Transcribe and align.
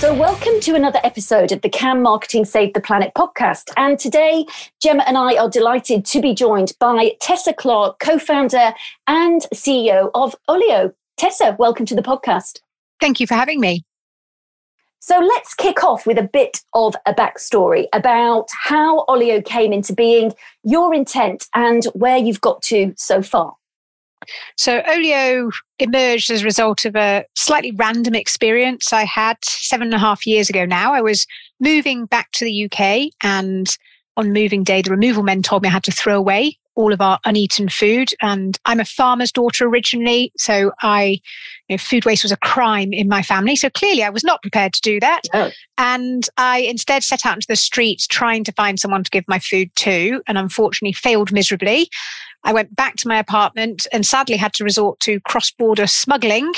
So, 0.00 0.14
welcome 0.14 0.60
to 0.60 0.74
another 0.74 0.98
episode 1.04 1.52
of 1.52 1.60
the 1.60 1.68
Can 1.68 2.00
Marketing 2.00 2.46
Save 2.46 2.72
the 2.72 2.80
Planet 2.80 3.12
podcast. 3.14 3.70
And 3.76 3.98
today, 3.98 4.46
Gemma 4.80 5.04
and 5.06 5.18
I 5.18 5.36
are 5.36 5.50
delighted 5.50 6.06
to 6.06 6.22
be 6.22 6.32
joined 6.32 6.72
by 6.80 7.16
Tessa 7.20 7.52
Clarke, 7.52 7.98
co 7.98 8.18
founder 8.18 8.72
and 9.06 9.42
CEO 9.52 10.10
of 10.14 10.34
Olio. 10.48 10.94
Tessa, 11.18 11.54
welcome 11.58 11.84
to 11.84 11.94
the 11.94 12.00
podcast. 12.00 12.60
Thank 12.98 13.20
you 13.20 13.26
for 13.26 13.34
having 13.34 13.60
me. 13.60 13.84
So 15.00 15.18
let's 15.18 15.54
kick 15.54 15.84
off 15.84 16.06
with 16.06 16.16
a 16.16 16.22
bit 16.22 16.62
of 16.72 16.96
a 17.04 17.12
backstory 17.12 17.84
about 17.92 18.48
how 18.58 19.04
Olio 19.06 19.42
came 19.42 19.70
into 19.70 19.92
being, 19.92 20.32
your 20.62 20.94
intent, 20.94 21.46
and 21.54 21.84
where 21.92 22.16
you've 22.16 22.40
got 22.40 22.62
to 22.62 22.94
so 22.96 23.20
far. 23.20 23.52
So 24.56 24.82
Olio 24.88 25.50
emerged 25.78 26.30
as 26.30 26.42
a 26.42 26.44
result 26.44 26.84
of 26.84 26.94
a 26.94 27.24
slightly 27.36 27.72
random 27.72 28.14
experience 28.14 28.92
I 28.92 29.04
had 29.04 29.36
seven 29.42 29.88
and 29.88 29.94
a 29.94 29.98
half 29.98 30.26
years 30.26 30.50
ago 30.50 30.64
now. 30.64 30.92
I 30.92 31.00
was 31.00 31.26
moving 31.58 32.06
back 32.06 32.30
to 32.32 32.44
the 32.44 32.64
UK 32.64 33.12
and 33.22 33.76
on 34.16 34.32
moving 34.32 34.64
day, 34.64 34.82
the 34.82 34.90
removal 34.90 35.22
men 35.22 35.42
told 35.42 35.62
me 35.62 35.68
I 35.68 35.72
had 35.72 35.84
to 35.84 35.92
throw 35.92 36.16
away 36.16 36.58
all 36.74 36.92
of 36.92 37.00
our 37.00 37.18
uneaten 37.24 37.68
food. 37.68 38.10
And 38.22 38.58
I'm 38.64 38.80
a 38.80 38.84
farmer's 38.84 39.32
daughter 39.32 39.66
originally. 39.66 40.32
So 40.36 40.72
I, 40.82 41.20
you 41.68 41.74
know, 41.74 41.78
food 41.78 42.04
waste 42.04 42.22
was 42.22 42.32
a 42.32 42.36
crime 42.38 42.92
in 42.92 43.08
my 43.08 43.22
family. 43.22 43.56
So 43.56 43.70
clearly 43.70 44.02
I 44.02 44.10
was 44.10 44.24
not 44.24 44.42
prepared 44.42 44.72
to 44.74 44.80
do 44.80 45.00
that. 45.00 45.22
Oh. 45.34 45.50
And 45.78 46.28
I 46.36 46.58
instead 46.58 47.02
set 47.02 47.26
out 47.26 47.34
into 47.34 47.46
the 47.48 47.56
streets 47.56 48.06
trying 48.06 48.44
to 48.44 48.52
find 48.52 48.78
someone 48.78 49.04
to 49.04 49.10
give 49.10 49.24
my 49.28 49.38
food 49.38 49.70
to 49.76 50.22
and 50.26 50.38
unfortunately 50.38 50.92
failed 50.92 51.32
miserably. 51.32 51.88
I 52.44 52.52
went 52.52 52.74
back 52.74 52.96
to 52.96 53.08
my 53.08 53.18
apartment 53.18 53.86
and 53.92 54.04
sadly 54.06 54.36
had 54.36 54.54
to 54.54 54.64
resort 54.64 55.00
to 55.00 55.20
cross 55.20 55.50
border 55.50 55.86
smuggling. 55.86 56.52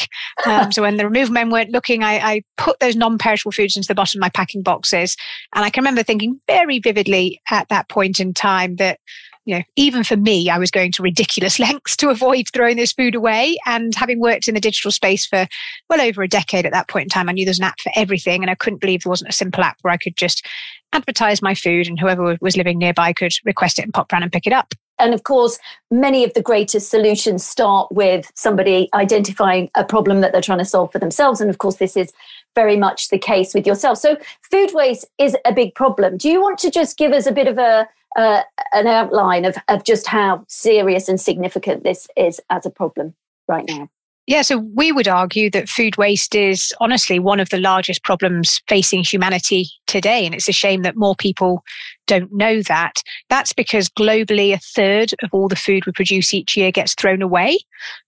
Um, 0.46 0.72
so 0.72 0.82
when 0.82 0.96
the 0.96 1.04
removal 1.04 1.32
men 1.32 1.50
weren't 1.50 1.70
looking, 1.70 2.02
I, 2.02 2.18
I 2.18 2.42
put 2.56 2.78
those 2.80 2.96
non 2.96 3.18
perishable 3.18 3.52
foods 3.52 3.76
into 3.76 3.88
the 3.88 3.94
bottom 3.94 4.18
of 4.18 4.22
my 4.22 4.30
packing 4.30 4.62
boxes. 4.62 5.16
And 5.54 5.64
I 5.64 5.70
can 5.70 5.82
remember 5.82 6.02
thinking 6.02 6.40
very 6.46 6.78
vividly 6.78 7.40
at 7.50 7.68
that 7.68 7.88
point 7.88 8.20
in 8.20 8.32
time 8.32 8.76
that 8.76 9.00
you 9.44 9.56
know, 9.56 9.62
even 9.76 10.04
for 10.04 10.16
me, 10.16 10.48
I 10.48 10.58
was 10.58 10.70
going 10.70 10.92
to 10.92 11.02
ridiculous 11.02 11.58
lengths 11.58 11.96
to 11.96 12.10
avoid 12.10 12.46
throwing 12.52 12.76
this 12.76 12.92
food 12.92 13.14
away. 13.14 13.56
And 13.66 13.94
having 13.94 14.20
worked 14.20 14.48
in 14.48 14.54
the 14.54 14.60
digital 14.60 14.90
space 14.90 15.26
for 15.26 15.46
well 15.90 16.00
over 16.00 16.22
a 16.22 16.28
decade 16.28 16.66
at 16.66 16.72
that 16.72 16.88
point 16.88 17.04
in 17.04 17.08
time, 17.08 17.28
I 17.28 17.32
knew 17.32 17.44
there's 17.44 17.58
an 17.58 17.64
app 17.64 17.80
for 17.80 17.92
everything. 17.96 18.42
And 18.42 18.50
I 18.50 18.54
couldn't 18.54 18.80
believe 18.80 19.02
there 19.02 19.10
wasn't 19.10 19.30
a 19.30 19.34
simple 19.34 19.64
app 19.64 19.78
where 19.82 19.92
I 19.92 19.96
could 19.96 20.16
just 20.16 20.46
advertise 20.92 21.42
my 21.42 21.54
food 21.54 21.88
and 21.88 21.98
whoever 21.98 22.36
was 22.40 22.56
living 22.56 22.78
nearby 22.78 23.12
could 23.12 23.32
request 23.44 23.78
it 23.78 23.82
and 23.82 23.94
pop 23.94 24.12
around 24.12 24.22
and 24.22 24.32
pick 24.32 24.46
it 24.46 24.52
up. 24.52 24.74
And 24.98 25.14
of 25.14 25.24
course, 25.24 25.58
many 25.90 26.24
of 26.24 26.32
the 26.34 26.42
greatest 26.42 26.90
solutions 26.90 27.44
start 27.44 27.90
with 27.90 28.30
somebody 28.34 28.88
identifying 28.94 29.70
a 29.74 29.84
problem 29.84 30.20
that 30.20 30.32
they're 30.32 30.40
trying 30.40 30.58
to 30.58 30.64
solve 30.64 30.92
for 30.92 30.98
themselves. 30.98 31.40
And 31.40 31.50
of 31.50 31.58
course, 31.58 31.76
this 31.76 31.96
is 31.96 32.12
very 32.54 32.76
much 32.76 33.08
the 33.08 33.18
case 33.18 33.54
with 33.54 33.66
yourself. 33.66 33.98
So, 33.98 34.16
food 34.50 34.70
waste 34.74 35.06
is 35.18 35.36
a 35.44 35.52
big 35.52 35.74
problem. 35.74 36.16
Do 36.16 36.28
you 36.28 36.40
want 36.40 36.58
to 36.58 36.70
just 36.70 36.98
give 36.98 37.12
us 37.12 37.26
a 37.26 37.32
bit 37.32 37.48
of 37.48 37.58
a 37.58 37.88
uh, 38.16 38.42
an 38.74 38.86
outline 38.86 39.44
of, 39.44 39.56
of 39.68 39.84
just 39.84 40.06
how 40.06 40.44
serious 40.48 41.08
and 41.08 41.20
significant 41.20 41.82
this 41.82 42.06
is 42.16 42.40
as 42.50 42.66
a 42.66 42.70
problem 42.70 43.14
right 43.48 43.64
now? 43.68 43.88
Yeah, 44.28 44.42
so 44.42 44.58
we 44.58 44.92
would 44.92 45.08
argue 45.08 45.50
that 45.50 45.68
food 45.68 45.96
waste 45.96 46.36
is 46.36 46.72
honestly 46.80 47.18
one 47.18 47.40
of 47.40 47.48
the 47.48 47.58
largest 47.58 48.04
problems 48.04 48.62
facing 48.68 49.02
humanity 49.02 49.66
today. 49.88 50.24
And 50.24 50.32
it's 50.32 50.48
a 50.48 50.52
shame 50.52 50.82
that 50.82 50.96
more 50.96 51.16
people 51.16 51.64
don't 52.06 52.32
know 52.32 52.62
that. 52.62 53.02
That's 53.30 53.52
because 53.52 53.88
globally, 53.88 54.54
a 54.54 54.58
third 54.58 55.12
of 55.24 55.30
all 55.32 55.48
the 55.48 55.56
food 55.56 55.86
we 55.86 55.92
produce 55.92 56.32
each 56.32 56.56
year 56.56 56.70
gets 56.70 56.94
thrown 56.94 57.20
away, 57.20 57.58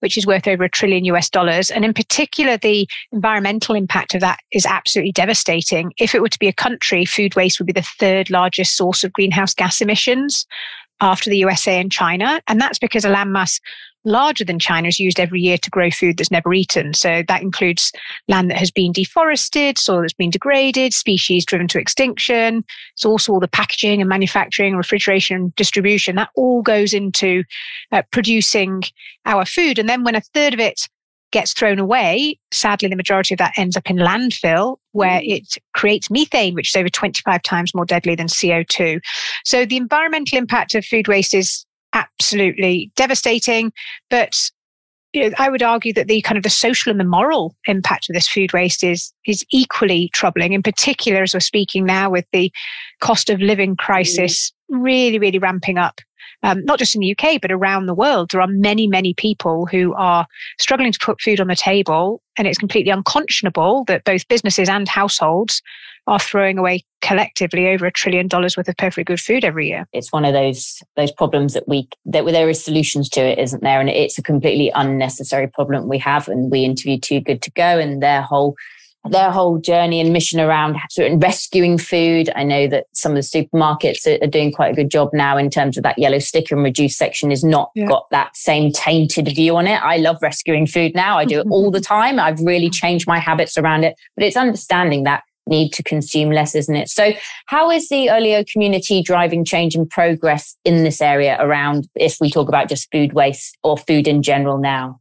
which 0.01 0.17
is 0.17 0.25
worth 0.25 0.47
over 0.47 0.63
a 0.63 0.71
trillion 0.71 1.05
US 1.07 1.29
dollars. 1.29 1.73
And 1.73 1.85
in 1.85 1.93
particular, 1.93 2.57
the 2.57 2.89
environmental 3.11 3.75
impact 3.75 4.15
of 4.15 4.21
that 4.21 4.39
is 4.53 4.67
absolutely 4.67 5.13
devastating. 5.13 5.93
If 5.99 6.15
it 6.15 6.23
were 6.23 6.29
to 6.29 6.39
be 6.39 6.49
a 6.49 6.53
country, 6.53 7.05
food 7.05 7.35
waste 7.35 7.59
would 7.59 7.67
be 7.67 7.73
the 7.73 7.83
third 7.99 8.31
largest 8.31 8.77
source 8.77 9.03
of 9.03 9.13
greenhouse 9.13 9.53
gas 9.53 9.81
emissions 9.81 10.47
after 11.01 11.29
the 11.29 11.39
USA 11.39 11.81
and 11.81 11.91
China. 11.91 12.41
And 12.47 12.61
that's 12.61 12.79
because 12.79 13.05
a 13.05 13.11
landmass 13.11 13.59
larger 14.05 14.45
than 14.45 14.59
China 14.59 14.89
is 14.89 15.01
used 15.01 15.19
every 15.19 15.41
year 15.41 15.59
to 15.59 15.71
grow 15.71 15.91
food 15.91 16.17
that's 16.17 16.31
never 16.31 16.53
eaten. 16.53 16.95
So 16.95 17.23
that 17.27 17.43
includes 17.43 17.93
land 18.29 18.51
that 18.51 18.59
has 18.59 18.71
been 18.71 18.93
deforested, 18.93 19.79
soil 19.79 20.03
that's 20.03 20.13
been 20.13 20.31
degraded, 20.31 20.93
species 20.93 21.45
driven 21.45 21.69
to 21.69 21.79
extinction. 21.79 22.65
It's 22.95 23.05
also 23.05 23.33
all 23.33 23.41
the 23.41 23.49
packaging 23.49 24.01
and 24.01 24.09
manufacturing, 24.09 24.77
refrigeration, 24.77 25.37
and 25.37 25.57
distribution. 25.57 26.17
That 26.17 26.31
all 26.37 26.63
goes 26.63 26.93
into 26.93 27.45
uh, 27.93 28.03
producing 28.11 28.83
our 29.25 29.45
food. 29.45 29.79
And 29.79 29.89
then 29.89 30.05
when 30.05 30.15
a 30.15 30.21
third 30.21 30.55
of 30.55 30.61
it 30.61 30.89
gets 31.35 31.53
thrown 31.53 31.81
away, 31.81 32.39
sadly, 32.53 32.89
the 32.89 32.97
majority 32.97 33.35
of 33.35 33.39
that 33.39 33.55
ends 33.57 33.77
up 33.77 33.91
in 33.91 33.97
landfill 33.97 34.77
where 34.93 35.21
mm. 35.21 35.39
it 35.39 35.57
creates 35.75 36.09
methane, 36.09 36.55
which 36.55 36.69
is 36.69 36.77
over 36.77 36.89
25 36.89 37.43
times 37.43 37.75
more 37.75 37.85
deadly 37.85 38.15
than 38.15 38.29
CO2. 38.29 39.01
So 39.45 39.67
the 39.67 39.77
environmental 39.77 40.39
impact 40.39 40.77
of 40.77 40.85
food 40.85 41.09
waste 41.09 41.35
is 41.35 41.67
absolutely 41.95 42.91
devastating. 42.97 43.73
But 44.11 44.35
you 45.13 45.31
know, 45.31 45.35
I 45.39 45.49
would 45.49 45.63
argue 45.63 45.93
that 45.93 46.09
the 46.09 46.21
kind 46.23 46.37
of 46.37 46.43
the 46.43 46.51
social 46.51 46.91
and 46.91 46.99
the 46.99 47.05
moral 47.05 47.55
impact 47.67 48.11
of 48.11 48.15
this 48.15 48.29
food 48.29 48.53
waste 48.53 48.83
is 48.83 49.13
is 49.27 49.45
equally 49.51 50.11
troubling. 50.13 50.53
In 50.53 50.63
particular, 50.63 51.23
as 51.23 51.35
we're 51.35 51.41
speaking 51.41 51.85
now 51.87 52.11
with 52.11 52.27
the 52.33 52.53
cost 53.01 53.31
of 53.31 53.41
living 53.41 53.77
crisis 53.77 54.53
really, 54.69 55.19
really 55.19 55.39
ramping 55.39 55.79
up 55.79 56.01
um, 56.45 56.63
not 56.65 56.79
just 56.79 56.95
in 56.95 57.01
the 57.01 57.17
UK, 57.17 57.41
but 57.41 57.51
around 57.51 57.87
the 57.87 57.95
world, 57.95 58.31
there 58.31 58.41
are 58.41 58.47
many, 58.47 58.87
many 58.87 59.15
people 59.15 59.67
who 59.67 59.95
are 59.95 60.27
struggling 60.59 60.93
to 60.93 60.99
put 60.99 61.21
food 61.21 61.41
on 61.41 61.49
the 61.49 61.57
table. 61.57 62.21
And 62.37 62.47
it's 62.47 62.59
completely 62.59 62.93
unconscionable 62.93 63.85
that 63.87 64.05
both 64.05 64.29
businesses 64.29 64.69
and 64.69 64.87
households 64.87 65.63
are 66.07 66.19
throwing 66.19 66.59
away 66.59 66.85
collectively 67.01 67.69
over 67.69 67.87
a 67.87 67.93
trillion 67.93 68.29
dollars 68.29 68.57
worth 68.57 68.69
of 68.69 68.77
perfectly 68.77 69.05
good 69.05 69.21
food 69.21 69.45
every 69.45 69.69
year. 69.69 69.87
It's 69.93 70.13
one 70.13 70.25
of 70.25 70.33
those 70.33 70.83
those 70.97 71.13
problems 71.13 71.55
that 71.55 71.69
we 71.69 71.89
that 72.07 72.25
there 72.25 72.49
is 72.49 72.65
solutions 72.65 73.09
to 73.11 73.21
it, 73.21 73.39
isn't 73.39 73.63
there? 73.63 73.81
And 73.81 73.89
it's 73.89 74.19
a 74.19 74.23
completely 74.23 74.71
unnecessary 74.75 75.49
problem 75.49 75.89
we 75.89 75.99
have. 75.99 76.29
And 76.29 76.51
we 76.51 76.65
interviewed 76.65 77.03
Too 77.03 77.21
Good 77.21 77.43
to 77.43 77.51
Go, 77.53 77.79
and 77.79 78.03
their 78.03 78.23
whole 78.23 78.55
their 79.11 79.31
whole 79.31 79.59
journey 79.59 80.01
and 80.01 80.13
mission 80.13 80.41
around 80.41 80.77
sort 80.91 81.13
of 81.13 81.23
rescuing 81.23 81.77
food. 81.77 82.31
I 82.35 82.43
know 82.43 82.67
that 82.69 82.87
some 82.93 83.13
of 83.13 83.17
the 83.17 83.21
supermarkets 83.21 84.07
are, 84.07 84.25
are, 84.25 84.31
doing 84.31 84.51
quite 84.51 84.73
a 84.73 84.75
good 84.75 84.91
job 84.91 85.11
now 85.13 85.37
in 85.37 85.51
terms 85.51 85.77
of 85.77 85.83
that 85.83 85.99
yellow 85.99 86.19
sticker 86.19 86.55
and 86.55 86.65
reduced 86.65 86.97
section 86.97 87.31
is 87.31 87.45
not 87.45 87.71
yeah. 87.75 87.87
got 87.87 88.07
that 88.11 88.35
same 88.35 88.73
tainted 88.73 89.29
view 89.29 89.57
on 89.57 89.67
it. 89.67 89.77
I 89.83 89.99
love 89.99 90.17
rescuing 90.23 90.67
food 90.67 90.95
now. 90.95 91.19
I 91.19 91.27
do 91.27 91.41
it 91.41 91.47
all 91.51 91.71
the 91.71 91.81
time. 91.83 92.19
I've 92.19 92.41
really 92.41 92.71
changed 92.71 93.07
my 93.07 93.19
habits 93.19 93.59
around 93.59 93.85
it, 93.85 93.95
but 94.17 94.25
it's 94.25 94.37
understanding 94.37 95.05
that 95.05 95.23
need 95.47 95.73
to 95.75 95.83
consume 95.83 96.31
less, 96.31 96.55
isn't 96.55 96.77
it? 96.77 96.89
So 96.89 97.13
how 97.47 97.71
is 97.71 97.89
the 97.89 98.11
Olio 98.11 98.45
community 98.51 99.03
driving 99.03 99.45
change 99.45 99.75
and 99.75 99.89
progress 99.89 100.57
in 100.65 100.85
this 100.85 101.01
area 101.01 101.37
around 101.41 101.89
if 101.95 102.17
we 102.21 102.31
talk 102.31 102.49
about 102.49 102.69
just 102.69 102.91
food 102.91 103.13
waste 103.13 103.57
or 103.63 103.77
food 103.77 104.09
in 104.09 104.23
general 104.23 104.59
now? 104.59 105.01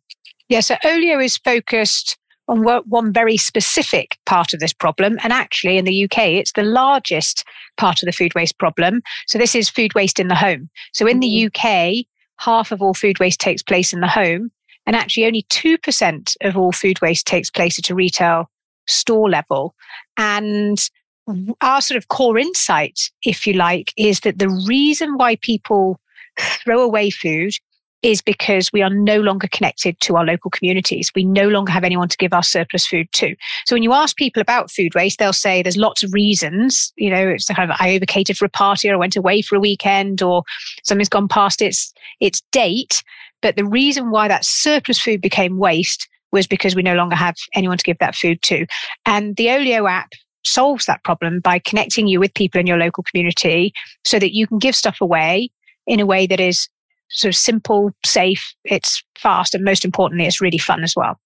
Yeah, 0.50 0.60
so 0.60 0.76
Olio 0.84 1.20
is 1.20 1.38
focused 1.38 2.18
on 2.48 2.64
one 2.64 3.14
very 3.14 3.38
specific 3.38 4.18
part 4.26 4.54
of 4.54 4.60
this 4.60 4.74
problem. 4.74 5.18
And 5.24 5.32
actually, 5.32 5.78
in 5.78 5.86
the 5.86 6.04
UK, 6.04 6.20
it's 6.20 6.52
the 6.52 6.64
largest 6.64 7.44
part 7.78 8.04
of 8.04 8.06
the 8.06 8.12
food 8.12 8.36
waste 8.36 8.58
problem. 8.58 9.02
So, 9.28 9.38
this 9.38 9.56
is 9.56 9.70
food 9.70 9.96
waste 9.96 10.20
in 10.20 10.28
the 10.28 10.36
home. 10.36 10.70
So, 10.94 11.08
in 11.08 11.20
the 11.20 11.28
mm-hmm. 11.28 11.68
UK, 11.68 12.06
half 12.40 12.72
of 12.72 12.82
all 12.82 12.94
food 12.94 13.20
waste 13.20 13.40
takes 13.40 13.64
place 13.64 13.94
in 13.94 14.02
the 14.02 14.08
home. 14.08 14.52
And 14.86 14.96
actually, 14.96 15.26
only 15.26 15.44
2% 15.44 16.36
of 16.42 16.58
all 16.58 16.74
food 16.74 17.02
waste 17.02 17.26
takes 17.26 17.50
place 17.50 17.80
at 17.80 17.90
a 17.90 17.96
retail 17.96 18.50
store 18.88 19.30
level. 19.30 19.76
And 20.18 20.80
our 21.62 21.82
sort 21.82 21.98
of 21.98 22.10
core 22.10 22.38
insight, 22.38 23.00
if 23.24 23.48
you 23.48 23.54
like, 23.54 23.94
is 23.98 24.22
that 24.22 24.40
the 24.40 24.50
reason 24.68 25.18
why 25.18 25.38
people 25.38 26.00
throw 26.40 26.82
away 26.82 27.10
food 27.10 27.54
is 28.04 28.22
because 28.22 28.72
we 28.74 28.82
are 28.82 28.90
no 28.90 29.22
longer 29.22 29.48
connected 29.48 29.98
to 30.02 30.18
our 30.18 30.26
local 30.26 30.52
communities. 30.52 31.10
We 31.16 31.24
no 31.24 31.48
longer 31.48 31.72
have 31.72 31.86
anyone 31.86 32.10
to 32.10 32.18
give 32.18 32.34
our 32.34 32.44
surplus 32.44 32.86
food 32.86 33.08
to. 33.14 33.34
So 33.66 33.76
when 33.76 33.82
you 33.82 33.94
ask 33.94 34.18
people 34.18 34.42
about 34.42 34.70
food 34.70 34.94
waste, 34.94 35.20
they'll 35.20 35.32
say 35.32 35.64
there's 35.64 35.78
lots 35.78 36.04
of 36.04 36.14
reasons. 36.14 36.92
You 36.98 37.10
know, 37.10 37.30
it's 37.30 37.48
kind 37.48 37.72
of 37.72 37.78
I 37.80 37.96
overcated 37.96 38.38
for 38.38 38.44
a 38.44 38.50
party 38.50 38.90
or 38.90 38.94
I 38.94 38.98
went 38.98 39.16
away 39.16 39.42
for 39.42 39.56
a 39.56 39.62
weekend 39.62 40.22
or 40.22 40.44
something's 40.84 41.10
gone 41.10 41.30
past 41.30 41.62
its 41.62 41.94
its 42.20 42.42
date. 42.52 43.04
But 43.42 43.56
the 43.56 43.66
reason 43.66 44.12
why 44.12 44.28
that 44.28 44.46
surplus 44.46 45.00
food 45.00 45.22
became 45.22 45.58
waste 45.58 46.08
was 46.34 46.48
because 46.48 46.76
we 46.76 46.82
no 46.82 46.96
longer 46.96 47.16
have 47.16 47.36
anyone 47.54 47.78
to 47.78 47.84
give 47.84 48.00
that 48.00 48.16
food 48.16 48.42
to. 48.42 48.66
And 49.06 49.38
the 49.38 49.52
Olio 49.52 49.88
app 49.88 50.10
solves 50.44 50.86
that 50.88 51.04
problem 51.06 51.40
by 51.40 51.60
connecting 51.60 52.08
you 52.08 52.20
with 52.20 52.34
people 52.34 52.60
in 52.60 52.68
your 52.68 52.78
local 52.78 53.04
community 53.04 53.72
so 54.04 54.20
that 54.20 54.36
you 54.36 54.46
can 54.48 54.60
give 54.60 54.76
stuff 54.76 55.00
away 55.00 55.50
in 55.88 56.02
a 56.02 56.06
way 56.06 56.28
that 56.28 56.42
is 56.42 56.68
sort 57.10 57.34
of 57.34 57.38
simple, 57.38 57.92
safe, 58.04 58.54
it's 58.66 59.04
fast, 59.18 59.54
and 59.54 59.64
most 59.64 59.86
importantly, 59.86 60.26
it's 60.26 60.42
really 60.42 60.58
fun 60.58 60.84
as 60.84 60.96
well. 60.96 61.18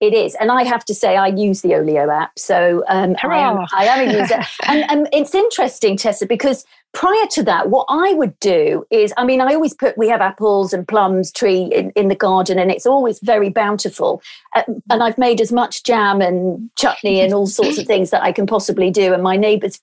It 0.00 0.14
is. 0.14 0.34
And 0.36 0.50
I 0.52 0.62
have 0.62 0.84
to 0.86 0.94
say, 0.94 1.16
I 1.16 1.28
use 1.28 1.62
the 1.62 1.74
Olio 1.74 2.08
app. 2.08 2.38
So 2.38 2.84
um, 2.88 3.16
I, 3.22 3.38
am, 3.38 3.58
I, 3.72 3.84
am, 3.84 4.08
a 4.08 4.20
user. 4.20 4.40
and, 4.68 4.88
and 4.90 5.08
it's 5.12 5.34
interesting, 5.34 5.96
Tessa, 5.96 6.26
because 6.26 6.64
prior 6.92 7.26
to 7.32 7.42
that, 7.44 7.68
what 7.70 7.86
I 7.88 8.14
would 8.14 8.38
do 8.38 8.86
is, 8.90 9.12
I 9.16 9.24
mean, 9.24 9.40
I 9.40 9.54
always 9.54 9.74
put, 9.74 9.98
we 9.98 10.08
have 10.08 10.20
apples 10.20 10.72
and 10.72 10.86
plums 10.86 11.32
tree 11.32 11.64
in, 11.64 11.90
in 11.90 12.08
the 12.08 12.14
garden 12.14 12.58
and 12.58 12.70
it's 12.70 12.86
always 12.86 13.18
very 13.20 13.50
bountiful. 13.50 14.22
Uh, 14.54 14.62
and 14.88 15.02
I've 15.02 15.18
made 15.18 15.40
as 15.40 15.50
much 15.50 15.82
jam 15.82 16.20
and 16.20 16.70
chutney 16.76 17.20
and 17.20 17.34
all 17.34 17.46
sorts 17.46 17.78
of 17.78 17.86
things 17.86 18.10
that 18.10 18.22
I 18.22 18.30
can 18.30 18.46
possibly 18.46 18.90
do. 18.90 19.12
And 19.12 19.22
my 19.22 19.36
neighbours 19.36 19.80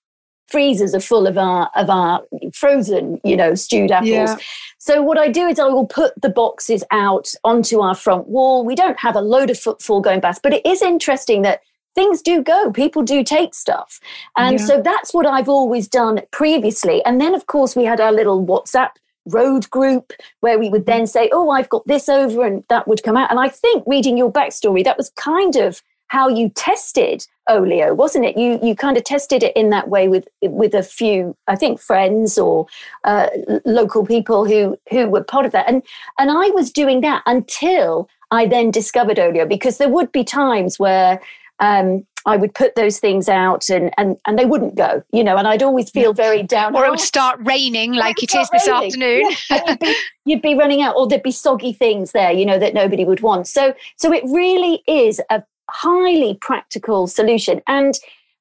freezers 0.47 0.93
are 0.93 0.99
full 0.99 1.27
of 1.27 1.37
our 1.37 1.69
of 1.75 1.89
our 1.89 2.21
frozen 2.53 3.19
you 3.23 3.35
know 3.35 3.55
stewed 3.55 3.91
apples. 3.91 4.09
Yeah. 4.09 4.37
so 4.77 5.01
what 5.01 5.17
i 5.17 5.27
do 5.27 5.47
is 5.47 5.59
i 5.59 5.67
will 5.67 5.87
put 5.87 6.19
the 6.21 6.29
boxes 6.29 6.83
out 6.91 7.33
onto 7.43 7.79
our 7.81 7.95
front 7.95 8.27
wall. 8.27 8.65
We 8.65 8.75
don't 8.75 8.99
have 8.99 9.15
a 9.15 9.21
load 9.21 9.49
of 9.49 9.59
footfall 9.59 10.01
going 10.01 10.21
past 10.21 10.41
but 10.43 10.53
it 10.53 10.65
is 10.65 10.81
interesting 10.81 11.41
that 11.43 11.61
things 11.95 12.21
do 12.21 12.43
go. 12.43 12.73
People 12.73 13.03
do 13.03 13.23
take 13.23 13.53
stuff. 13.55 14.01
And 14.37 14.59
yeah. 14.59 14.65
so 14.65 14.81
that's 14.81 15.13
what 15.13 15.25
i've 15.25 15.49
always 15.49 15.87
done 15.87 16.21
previously. 16.31 17.03
And 17.05 17.19
then 17.19 17.33
of 17.33 17.47
course 17.47 17.75
we 17.75 17.85
had 17.85 18.01
our 18.01 18.11
little 18.11 18.45
whatsapp 18.45 18.91
road 19.27 19.67
group 19.71 20.13
where 20.41 20.59
we 20.59 20.69
would 20.69 20.81
mm-hmm. 20.81 20.99
then 20.99 21.07
say 21.07 21.29
oh 21.33 21.49
i've 21.49 21.69
got 21.69 21.87
this 21.87 22.07
over 22.07 22.45
and 22.45 22.63
that 22.69 22.87
would 22.87 23.01
come 23.03 23.17
out. 23.17 23.31
And 23.31 23.39
i 23.39 23.49
think 23.49 23.83
reading 23.87 24.17
your 24.17 24.31
backstory 24.31 24.83
that 24.83 24.97
was 24.97 25.09
kind 25.11 25.55
of 25.55 25.81
how 26.07 26.27
you 26.27 26.49
tested 26.49 27.25
olio 27.49 27.93
wasn't 27.93 28.23
it 28.23 28.37
you 28.37 28.59
you 28.61 28.75
kind 28.75 28.97
of 28.97 29.03
tested 29.03 29.43
it 29.43 29.55
in 29.55 29.69
that 29.69 29.89
way 29.89 30.07
with 30.07 30.27
with 30.43 30.73
a 30.73 30.83
few 30.83 31.35
i 31.47 31.55
think 31.55 31.79
friends 31.79 32.37
or 32.37 32.65
uh, 33.03 33.27
local 33.65 34.05
people 34.05 34.45
who 34.45 34.77
who 34.89 35.07
were 35.07 35.23
part 35.23 35.45
of 35.45 35.51
that 35.51 35.67
and 35.67 35.83
and 36.17 36.31
i 36.31 36.49
was 36.49 36.71
doing 36.71 37.01
that 37.01 37.21
until 37.25 38.09
i 38.31 38.45
then 38.45 38.71
discovered 38.71 39.19
olio 39.19 39.45
because 39.45 39.77
there 39.77 39.89
would 39.89 40.11
be 40.11 40.23
times 40.23 40.79
where 40.79 41.19
um, 41.59 42.05
I 42.25 42.37
would 42.37 42.55
put 42.55 42.75
those 42.75 42.99
things 42.99 43.29
out 43.29 43.69
and, 43.69 43.93
and, 43.97 44.17
and 44.25 44.37
they 44.37 44.45
wouldn't 44.45 44.75
go, 44.75 45.03
you 45.11 45.23
know, 45.23 45.37
and 45.37 45.47
I'd 45.47 45.61
always 45.61 45.91
feel 45.91 46.11
very 46.11 46.41
down. 46.41 46.75
Or 46.75 46.85
it 46.85 46.89
would 46.89 46.99
start 46.99 47.39
raining 47.43 47.93
like 47.93 48.21
it 48.23 48.33
is 48.33 48.49
this 48.49 48.67
raining. 48.67 48.85
afternoon. 48.85 49.31
Yeah. 49.49 49.61
you'd, 49.67 49.79
be, 49.79 49.95
you'd 50.25 50.41
be 50.41 50.55
running 50.55 50.81
out 50.81 50.95
or 50.95 51.07
there'd 51.07 51.21
be 51.21 51.31
soggy 51.31 51.71
things 51.71 52.13
there, 52.13 52.31
you 52.31 52.45
know, 52.45 52.57
that 52.57 52.73
nobody 52.73 53.05
would 53.05 53.21
want. 53.21 53.47
So, 53.47 53.75
so 53.95 54.11
it 54.11 54.23
really 54.25 54.83
is 54.87 55.21
a 55.29 55.43
highly 55.69 56.37
practical 56.41 57.07
solution. 57.07 57.61
And 57.67 57.97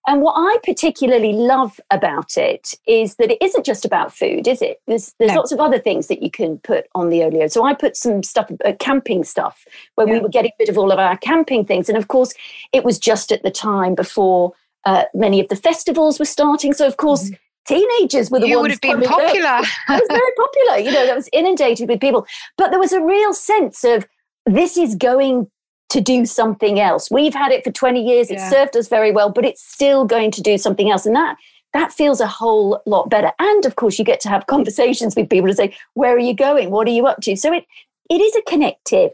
and 0.06 0.20
what 0.20 0.34
I 0.36 0.58
particularly 0.64 1.32
love 1.32 1.80
about 1.90 2.36
it 2.36 2.74
is 2.86 3.16
that 3.16 3.30
it 3.30 3.38
isn't 3.40 3.64
just 3.64 3.86
about 3.86 4.14
food, 4.14 4.46
is 4.46 4.60
it? 4.60 4.80
There's 4.86 5.14
there's 5.18 5.32
no. 5.32 5.38
lots 5.38 5.52
of 5.52 5.60
other 5.60 5.78
things 5.78 6.08
that 6.08 6.22
you 6.22 6.30
can 6.30 6.58
put 6.58 6.86
on 6.94 7.08
the 7.08 7.22
olio. 7.22 7.46
So 7.46 7.64
I 7.64 7.72
put 7.72 7.96
some 7.96 8.22
stuff, 8.22 8.50
uh, 8.64 8.72
camping 8.78 9.24
stuff, 9.24 9.64
when 9.94 10.08
yeah. 10.08 10.14
we 10.14 10.20
were 10.20 10.28
getting 10.28 10.52
rid 10.60 10.68
of 10.68 10.76
all 10.76 10.92
of 10.92 10.98
our 10.98 11.16
camping 11.16 11.64
things. 11.64 11.88
And 11.88 11.96
of 11.96 12.08
course, 12.08 12.34
it 12.72 12.84
was 12.84 12.98
just 12.98 13.32
at 13.32 13.42
the 13.42 13.50
time 13.50 13.94
before 13.94 14.52
uh, 14.84 15.04
many 15.14 15.40
of 15.40 15.48
the 15.48 15.56
festivals 15.56 16.18
were 16.18 16.24
starting. 16.26 16.72
So 16.72 16.86
of 16.86 16.96
course. 16.96 17.24
Mm-hmm. 17.24 17.34
Teenagers 17.66 18.30
were 18.30 18.40
the 18.40 18.48
you 18.48 18.58
ones. 18.58 18.62
would 18.64 18.70
have 18.72 18.80
been 18.82 19.08
popular. 19.08 19.48
I 19.88 19.98
was 19.98 20.06
very 20.06 20.32
popular, 20.36 20.78
you 20.80 20.92
know. 20.92 21.06
That 21.06 21.16
was 21.16 21.30
inundated 21.32 21.88
with 21.88 21.98
people, 21.98 22.26
but 22.58 22.68
there 22.68 22.78
was 22.78 22.92
a 22.92 23.00
real 23.00 23.32
sense 23.32 23.84
of 23.84 24.06
this 24.44 24.76
is 24.76 24.94
going 24.94 25.50
to 25.94 26.00
do 26.00 26.26
something 26.26 26.80
else. 26.80 27.08
We've 27.08 27.32
had 27.32 27.52
it 27.52 27.62
for 27.62 27.70
20 27.70 28.02
years. 28.02 28.28
It 28.28 28.40
served 28.40 28.76
us 28.76 28.88
very 28.88 29.12
well, 29.12 29.30
but 29.30 29.44
it's 29.44 29.62
still 29.62 30.04
going 30.04 30.32
to 30.32 30.42
do 30.42 30.58
something 30.58 30.90
else. 30.90 31.06
And 31.06 31.14
that 31.14 31.36
that 31.72 31.92
feels 31.92 32.20
a 32.20 32.26
whole 32.26 32.82
lot 32.84 33.10
better. 33.10 33.30
And 33.38 33.64
of 33.64 33.76
course, 33.76 33.96
you 33.98 34.04
get 34.04 34.20
to 34.20 34.28
have 34.28 34.46
conversations 34.48 35.14
with 35.14 35.30
people 35.30 35.48
to 35.48 35.54
say, 35.54 35.76
where 35.94 36.14
are 36.14 36.18
you 36.18 36.34
going? 36.34 36.70
What 36.70 36.88
are 36.88 36.92
you 36.92 37.06
up 37.06 37.20
to? 37.22 37.36
So 37.36 37.52
it 37.52 37.64
it 38.10 38.20
is 38.20 38.34
a 38.34 38.42
connective. 38.42 39.12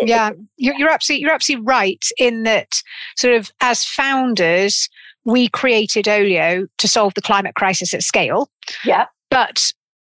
Yeah, 0.00 0.30
you're 0.56 0.88
absolutely 0.88 1.22
you're 1.22 1.34
absolutely 1.34 1.66
right 1.66 2.04
in 2.18 2.44
that. 2.44 2.82
Sort 3.16 3.34
of 3.34 3.50
as 3.60 3.84
founders, 3.84 4.88
we 5.24 5.48
created 5.48 6.06
Olio 6.06 6.68
to 6.78 6.88
solve 6.88 7.14
the 7.14 7.20
climate 7.20 7.56
crisis 7.56 7.92
at 7.94 8.04
scale. 8.04 8.48
Yeah, 8.84 9.06
but 9.28 9.72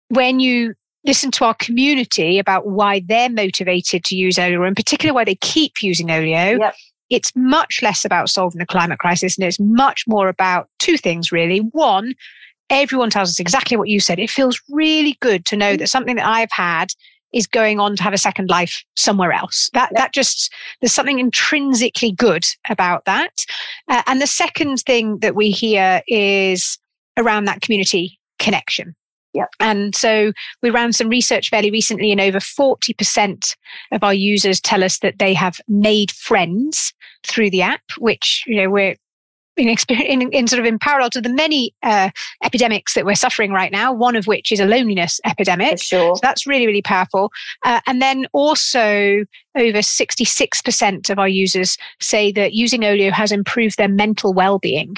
when 0.09 0.39
you 0.39 0.75
listen 1.05 1.31
to 1.33 1.45
our 1.45 1.55
community 1.55 2.39
about 2.39 2.67
why 2.67 3.01
they're 3.07 3.31
motivated 3.31 4.05
to 4.05 4.17
use 4.17 4.39
Olio, 4.39 4.65
in 4.65 4.75
particular 4.75 5.15
why 5.15 5.25
they 5.25 5.35
keep 5.37 5.83
using 5.83 6.11
Olio, 6.11 6.59
yep. 6.59 6.75
it's 7.11 7.33
much 7.37 7.81
less 7.83 8.05
about 8.05 8.31
solving 8.31 8.59
the 8.59 8.67
climate 8.67 8.99
crisis 8.99 9.37
and 9.37 9.47
it's 9.47 9.61
much 9.61 10.05
more 10.07 10.29
about 10.29 10.69
two 10.79 10.97
things, 10.97 11.31
really. 11.31 11.59
One, 11.59 12.15
everyone 12.71 13.11
tells 13.11 13.29
us 13.29 13.39
exactly 13.39 13.77
what 13.77 13.89
you 13.89 14.01
said. 14.01 14.19
It 14.19 14.31
feels 14.31 14.61
really 14.71 15.17
good 15.21 15.45
to 15.47 15.57
know 15.57 15.77
that 15.77 15.89
something 15.89 16.17
that 16.17 16.27
I've 16.27 16.53
had 16.53 16.93
is 17.33 17.47
going 17.47 17.81
on 17.81 17.97
to 17.97 18.03
have 18.03 18.13
a 18.13 18.19
second 18.19 18.49
life 18.49 18.85
somewhere 18.97 19.33
else. 19.33 19.69
That 19.75 19.91
yep. 19.93 19.99
that 19.99 20.13
just 20.15 20.53
there's 20.81 20.95
something 20.95 21.19
intrinsically 21.19 22.13
good 22.13 22.45
about 22.69 23.05
that. 23.05 23.45
Uh, 23.89 24.03
and 24.07 24.23
the 24.23 24.27
second 24.27 24.79
thing 24.79 25.19
that 25.19 25.35
we 25.35 25.51
hear 25.51 26.01
is 26.07 26.79
around 27.17 27.45
that 27.45 27.61
community 27.61 28.19
connection. 28.39 28.95
Yep. 29.35 29.49
And 29.59 29.95
so 29.95 30.33
we 30.63 30.71
ran 30.71 30.93
some 30.93 31.09
research 31.09 31.51
fairly 31.51 31.71
recently, 31.71 32.13
and 32.13 32.21
over 32.21 32.39
40% 32.39 33.57
of 33.93 34.05
our 34.05 34.15
users 34.15 34.61
tell 34.61 34.85
us 34.85 35.01
that 35.01 35.19
they 35.19 35.35
have 35.35 35.61
made 35.69 36.13
friends 36.13 36.95
through 37.25 37.51
the 37.51 37.63
app, 37.63 37.83
which, 37.99 38.45
you 38.47 38.57
know, 38.57 38.71
we're 38.71 38.95
in, 39.57 39.69
in, 39.89 40.33
in, 40.33 40.47
sort 40.49 40.61
of 40.61 40.67
in 40.67 40.79
parallel 40.79 41.11
to 41.11 41.21
the 41.21 41.29
many 41.29 41.75
uh, 41.83 42.11
epidemics 42.45 42.95
that 42.95 43.05
we're 43.05 43.15
suffering 43.15 43.53
right 43.53 43.73
now, 43.73 43.93
one 43.93 44.17
of 44.17 44.27
which 44.27 44.51
is 44.51 44.61
a 44.61 44.67
loneliness 44.67 45.21
epidemic. 45.25 45.79
For 45.79 45.85
sure. 45.85 46.17
So 46.17 46.21
that's 46.23 46.47
really, 46.47 46.67
really 46.67 46.83
powerful. 46.83 47.31
Uh, 47.65 47.81
and 47.87 48.01
then 48.01 48.27
also 48.33 49.25
over 49.57 49.79
66% 49.79 51.11
of 51.11 51.19
our 51.19 51.29
users 51.29 51.77
say 52.01 52.33
that 52.33 52.53
using 52.53 52.85
Olio 52.85 53.11
has 53.11 53.33
improved 53.33 53.79
their 53.79 53.89
mental 53.89 54.33
well-being. 54.33 54.97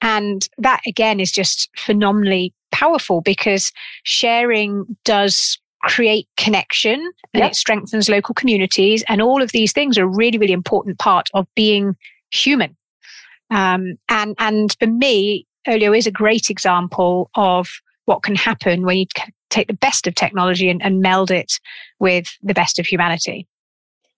And 0.00 0.48
that 0.58 0.80
again 0.86 1.20
is 1.20 1.30
just 1.30 1.68
phenomenally 1.76 2.52
powerful 2.82 3.20
because 3.20 3.72
sharing 4.02 4.84
does 5.04 5.58
create 5.84 6.28
connection 6.36 7.00
and 7.34 7.40
yep. 7.42 7.52
it 7.52 7.56
strengthens 7.56 8.08
local 8.08 8.34
communities. 8.34 9.04
And 9.08 9.22
all 9.22 9.42
of 9.42 9.52
these 9.52 9.72
things 9.72 9.98
are 9.98 10.04
a 10.04 10.08
really, 10.08 10.38
really 10.38 10.52
important 10.52 10.98
part 10.98 11.28
of 11.34 11.46
being 11.54 11.96
human. 12.32 12.76
Um, 13.50 13.98
and, 14.08 14.34
and 14.38 14.76
for 14.80 14.86
me, 14.86 15.46
Olio 15.68 15.92
is 15.92 16.06
a 16.06 16.10
great 16.10 16.50
example 16.50 17.30
of 17.34 17.68
what 18.06 18.22
can 18.22 18.34
happen 18.34 18.82
when 18.84 18.98
you 18.98 19.06
take 19.50 19.68
the 19.68 19.74
best 19.74 20.06
of 20.06 20.14
technology 20.14 20.68
and, 20.68 20.82
and 20.82 21.00
meld 21.00 21.30
it 21.30 21.52
with 22.00 22.26
the 22.42 22.54
best 22.54 22.78
of 22.78 22.86
humanity. 22.86 23.46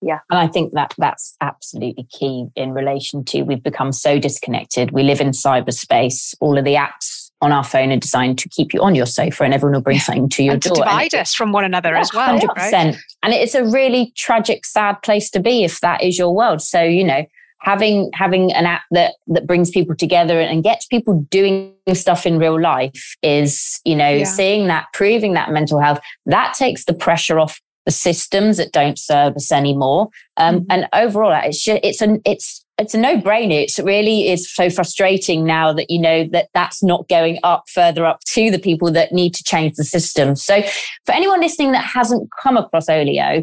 Yeah. 0.00 0.20
And 0.30 0.38
I 0.38 0.46
think 0.46 0.74
that 0.74 0.94
that's 0.98 1.34
absolutely 1.40 2.06
key 2.10 2.46
in 2.56 2.72
relation 2.72 3.24
to 3.26 3.42
we've 3.42 3.62
become 3.62 3.90
so 3.90 4.18
disconnected. 4.18 4.90
We 4.90 5.02
live 5.02 5.20
in 5.20 5.30
cyberspace. 5.30 6.34
All 6.40 6.58
of 6.58 6.64
the 6.64 6.74
apps 6.74 7.23
on 7.44 7.52
our 7.52 7.62
phone 7.62 7.92
are 7.92 7.98
designed 7.98 8.38
to 8.38 8.48
keep 8.48 8.72
you 8.74 8.80
on 8.80 8.94
your 8.94 9.06
sofa 9.06 9.44
and 9.44 9.54
everyone 9.54 9.74
will 9.74 9.82
bring 9.82 9.98
something 9.98 10.28
to 10.30 10.42
your 10.42 10.54
and 10.54 10.62
door. 10.62 10.74
To 10.74 10.80
divide 10.80 11.14
it, 11.14 11.20
us 11.20 11.34
from 11.34 11.52
one 11.52 11.64
another 11.64 11.90
yeah, 11.90 12.00
as 12.00 12.12
well. 12.12 12.38
100%. 12.38 12.48
Right? 12.56 12.96
And 13.22 13.32
it's 13.32 13.54
a 13.54 13.64
really 13.64 14.12
tragic, 14.16 14.64
sad 14.64 15.02
place 15.02 15.30
to 15.30 15.40
be 15.40 15.64
if 15.64 15.80
that 15.80 16.02
is 16.02 16.18
your 16.18 16.34
world. 16.34 16.62
So, 16.62 16.82
you 16.82 17.04
know, 17.04 17.24
having 17.60 18.10
having 18.14 18.52
an 18.52 18.66
app 18.66 18.82
that 18.90 19.14
that 19.26 19.46
brings 19.46 19.70
people 19.70 19.96
together 19.96 20.38
and 20.40 20.62
gets 20.62 20.86
people 20.86 21.26
doing 21.30 21.74
stuff 21.92 22.26
in 22.26 22.38
real 22.38 22.60
life 22.60 23.16
is, 23.22 23.80
you 23.84 23.96
know, 23.96 24.10
yeah. 24.10 24.24
seeing 24.24 24.66
that, 24.68 24.86
proving 24.92 25.34
that 25.34 25.50
mental 25.50 25.80
health, 25.80 26.00
that 26.26 26.54
takes 26.54 26.84
the 26.84 26.94
pressure 26.94 27.38
off 27.38 27.60
the 27.84 27.92
systems 27.92 28.56
that 28.56 28.72
don't 28.72 28.98
serve 28.98 29.36
us 29.36 29.52
anymore. 29.52 30.08
Um, 30.36 30.60
mm-hmm. 30.60 30.66
And 30.70 30.88
overall, 30.92 31.38
it's 31.44 31.62
just, 31.62 31.80
it's 31.82 32.00
an 32.00 32.20
it's 32.24 32.64
it's 32.76 32.94
a 32.94 32.98
no-brainer. 32.98 33.62
It's 33.62 33.78
really 33.78 34.28
is 34.28 34.52
so 34.52 34.68
frustrating 34.68 35.44
now 35.44 35.72
that 35.72 35.90
you 35.90 36.00
know 36.00 36.24
that 36.32 36.48
that's 36.54 36.82
not 36.82 37.08
going 37.08 37.38
up 37.42 37.64
further 37.68 38.04
up 38.04 38.20
to 38.32 38.50
the 38.50 38.58
people 38.58 38.90
that 38.92 39.12
need 39.12 39.34
to 39.34 39.44
change 39.44 39.76
the 39.76 39.84
system. 39.84 40.34
So, 40.34 40.62
for 41.06 41.12
anyone 41.12 41.40
listening 41.40 41.72
that 41.72 41.84
hasn't 41.84 42.30
come 42.42 42.56
across 42.56 42.88
Olio, 42.88 43.42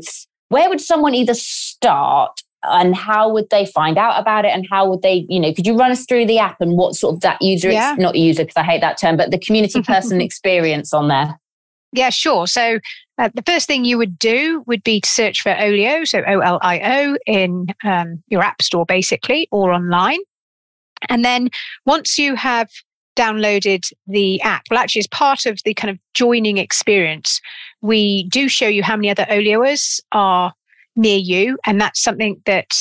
where 0.49 0.69
would 0.69 0.81
someone 0.81 1.15
either 1.15 1.33
start 1.33 2.41
and 2.63 2.95
how 2.95 3.31
would 3.31 3.49
they 3.49 3.65
find 3.65 3.97
out 3.97 4.19
about 4.19 4.45
it 4.45 4.51
and 4.51 4.67
how 4.69 4.87
would 4.87 5.01
they 5.01 5.25
you 5.29 5.39
know 5.39 5.53
could 5.53 5.65
you 5.65 5.75
run 5.75 5.91
us 5.91 6.05
through 6.05 6.27
the 6.27 6.37
app 6.37 6.61
and 6.61 6.77
what 6.77 6.93
sort 6.93 7.15
of 7.15 7.21
that 7.21 7.41
user 7.41 7.71
yeah. 7.71 7.93
ex- 7.93 7.99
not 7.99 8.15
user 8.15 8.43
because 8.43 8.55
i 8.55 8.61
hate 8.61 8.81
that 8.81 8.99
term 8.99 9.17
but 9.17 9.31
the 9.31 9.39
community 9.39 9.81
person 9.87 10.21
experience 10.21 10.93
on 10.93 11.07
there 11.07 11.39
yeah, 11.93 12.09
sure. 12.09 12.47
So 12.47 12.79
uh, 13.21 13.29
the 13.33 13.43
first 13.43 13.67
thing 13.67 13.85
you 13.85 13.97
would 13.97 14.17
do 14.17 14.63
would 14.65 14.83
be 14.83 14.99
to 14.99 15.07
search 15.07 15.41
for 15.41 15.51
Olio, 15.51 16.03
so 16.05 16.23
O 16.27 16.39
L 16.39 16.59
I 16.61 16.79
O, 16.79 17.17
in 17.27 17.67
um, 17.83 18.23
your 18.27 18.41
app 18.41 18.61
store, 18.61 18.85
basically, 18.85 19.47
or 19.51 19.71
online. 19.71 20.19
And 21.07 21.23
then 21.23 21.49
once 21.85 22.17
you 22.17 22.35
have 22.35 22.69
downloaded 23.15 23.91
the 24.07 24.41
app, 24.41 24.63
well, 24.69 24.79
actually, 24.79 25.01
as 25.01 25.07
part 25.07 25.45
of 25.45 25.59
the 25.65 25.73
kind 25.75 25.91
of 25.91 25.99
joining 26.13 26.57
experience, 26.57 27.39
we 27.81 28.27
do 28.29 28.49
show 28.49 28.67
you 28.67 28.81
how 28.81 28.95
many 28.95 29.09
other 29.09 29.25
Olioers 29.29 29.99
are 30.11 30.53
near 30.95 31.17
you. 31.17 31.57
And 31.65 31.79
that's 31.79 32.01
something 32.01 32.41
that 32.45 32.73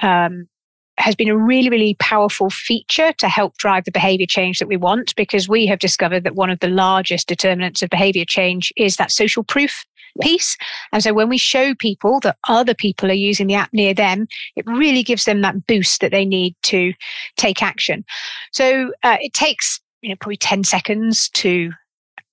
um, 0.00 0.48
has 0.98 1.14
been 1.14 1.28
a 1.28 1.36
really, 1.36 1.68
really 1.68 1.96
powerful 1.98 2.50
feature 2.50 3.12
to 3.14 3.28
help 3.28 3.56
drive 3.58 3.84
the 3.84 3.92
behavior 3.92 4.26
change 4.26 4.58
that 4.58 4.68
we 4.68 4.76
want 4.76 5.14
because 5.16 5.48
we 5.48 5.66
have 5.66 5.78
discovered 5.78 6.24
that 6.24 6.34
one 6.34 6.50
of 6.50 6.60
the 6.60 6.68
largest 6.68 7.28
determinants 7.28 7.82
of 7.82 7.90
behavior 7.90 8.24
change 8.24 8.72
is 8.76 8.96
that 8.96 9.10
social 9.10 9.44
proof 9.44 9.84
piece. 10.20 10.56
And 10.92 11.02
so 11.02 11.12
when 11.12 11.28
we 11.28 11.38
show 11.38 11.74
people 11.74 12.20
that 12.20 12.38
other 12.48 12.74
people 12.74 13.10
are 13.10 13.14
using 13.14 13.46
the 13.46 13.54
app 13.54 13.72
near 13.72 13.92
them, 13.92 14.26
it 14.56 14.66
really 14.66 15.02
gives 15.02 15.24
them 15.24 15.42
that 15.42 15.66
boost 15.66 16.00
that 16.00 16.10
they 16.10 16.24
need 16.24 16.54
to 16.64 16.92
take 17.36 17.62
action. 17.62 18.04
So 18.52 18.92
uh, 19.02 19.18
it 19.20 19.34
takes 19.34 19.80
you 20.02 20.10
know 20.10 20.16
probably 20.20 20.36
10 20.36 20.64
seconds 20.64 21.28
to 21.30 21.72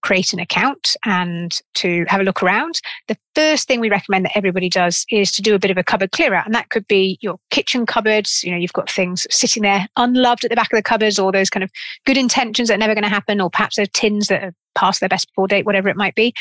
create 0.04 0.34
an 0.34 0.40
account 0.40 0.96
and 1.06 1.58
to 1.76 2.06
have 2.08 2.22
a 2.22 2.24
look 2.24 2.44
around, 2.44 2.80
the 3.08 3.18
first 3.34 3.68
thing 3.68 3.80
we 3.80 3.90
recommend 3.90 4.26
that 4.26 4.38
everybody 4.38 4.70
does 4.70 5.06
is 5.10 5.32
to 5.32 5.42
do 5.42 5.56
a 5.56 5.60
bit 5.60 5.72
of 5.72 5.78
a 5.78 5.84
cupboard 5.84 6.12
clear 6.12 6.34
out. 6.34 6.46
And 6.46 6.54
that 6.54 6.70
could 6.70 6.88
be 6.88 7.18
your 7.22 7.38
kitchen 7.50 7.86
cupboards. 7.86 8.44
You 8.44 8.52
know, 8.52 8.58
you've 8.58 8.74
got 8.74 8.90
things 8.90 9.26
sitting 9.32 9.64
there 9.64 9.88
unloved 9.98 10.44
at 10.44 10.50
the 10.50 10.56
back 10.56 10.72
of 10.72 10.78
the 10.78 10.84
cupboards, 10.84 11.18
or 11.18 11.32
those 11.32 11.50
kind 11.50 11.64
of 11.64 11.72
good 12.06 12.18
intentions 12.18 12.68
that 12.68 12.76
are 12.76 12.78
never 12.78 12.94
going 12.94 13.04
to 13.04 13.10
happen, 13.10 13.42
or 13.42 13.50
perhaps 13.50 13.78
those 13.78 13.90
tins 13.94 14.28
that 14.28 14.44
are 14.44 14.54
past 14.76 15.00
their 15.00 15.10
best 15.10 15.28
before 15.30 15.48
date, 15.48 15.66
whatever 15.66 15.90
it 15.90 15.98
might 15.98 16.16
be. 16.16 16.34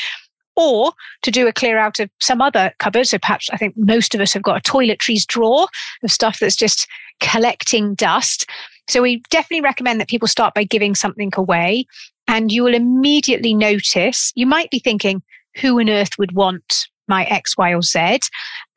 Or 0.55 0.91
to 1.23 1.31
do 1.31 1.47
a 1.47 1.53
clear 1.53 1.79
out 1.79 1.99
of 1.99 2.09
some 2.21 2.39
other 2.41 2.71
cupboard. 2.77 3.07
So 3.07 3.17
perhaps 3.17 3.49
I 3.51 3.57
think 3.57 3.75
most 3.75 4.13
of 4.13 4.21
us 4.21 4.33
have 4.33 4.43
got 4.43 4.57
a 4.57 4.71
toiletries 4.71 5.25
drawer 5.25 5.67
of 6.03 6.11
stuff 6.11 6.37
that's 6.39 6.55
just 6.55 6.87
collecting 7.19 7.95
dust. 7.95 8.45
So 8.87 9.01
we 9.01 9.23
definitely 9.29 9.61
recommend 9.61 9.99
that 9.99 10.09
people 10.09 10.27
start 10.27 10.53
by 10.53 10.65
giving 10.65 10.93
something 10.93 11.31
away 11.35 11.85
and 12.27 12.51
you 12.51 12.63
will 12.63 12.73
immediately 12.73 13.53
notice, 13.53 14.31
you 14.35 14.45
might 14.45 14.71
be 14.71 14.79
thinking, 14.79 15.21
who 15.57 15.79
on 15.79 15.89
earth 15.89 16.17
would 16.17 16.33
want 16.33 16.87
my 17.07 17.25
X, 17.25 17.57
Y, 17.57 17.73
or 17.73 17.81
Z? 17.81 18.19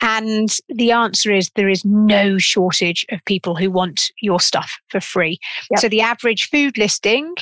And 0.00 0.54
the 0.68 0.90
answer 0.90 1.32
is 1.32 1.50
there 1.50 1.68
is 1.68 1.84
no 1.84 2.38
shortage 2.38 3.06
of 3.10 3.24
people 3.24 3.54
who 3.54 3.70
want 3.70 4.10
your 4.20 4.40
stuff 4.40 4.78
for 4.88 5.00
free. 5.00 5.38
Yep. 5.70 5.80
So 5.80 5.88
the 5.88 6.00
average 6.00 6.48
food 6.50 6.76
listing 6.76 7.34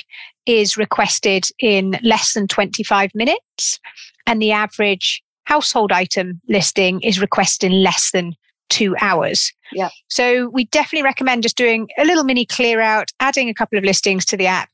is 0.47 0.77
requested 0.77 1.47
in 1.59 1.99
less 2.03 2.35
than 2.35 2.47
25 2.47 3.11
minutes, 3.15 3.81
and 4.27 4.41
the 4.41 4.53
average 4.53 5.23
household 5.45 5.93
item 5.93 6.41
listing 6.49 7.01
is 7.01 7.21
requested 7.21 7.73
in 7.73 7.83
less 7.83 8.11
than 8.13 8.35
two 8.71 8.95
hours. 9.01 9.53
Yeah. 9.73 9.91
So 10.09 10.49
we 10.49 10.65
definitely 10.67 11.05
recommend 11.05 11.43
just 11.43 11.57
doing 11.57 11.89
a 11.99 12.05
little 12.05 12.25
mini 12.25 12.47
clear 12.47 12.81
out, 12.81 13.11
adding 13.21 13.49
a 13.49 13.55
couple 13.55 13.79
of 13.79 13.85
listings 13.85 14.25
to 14.27 14.37
the 14.37 14.47
app, 14.47 14.69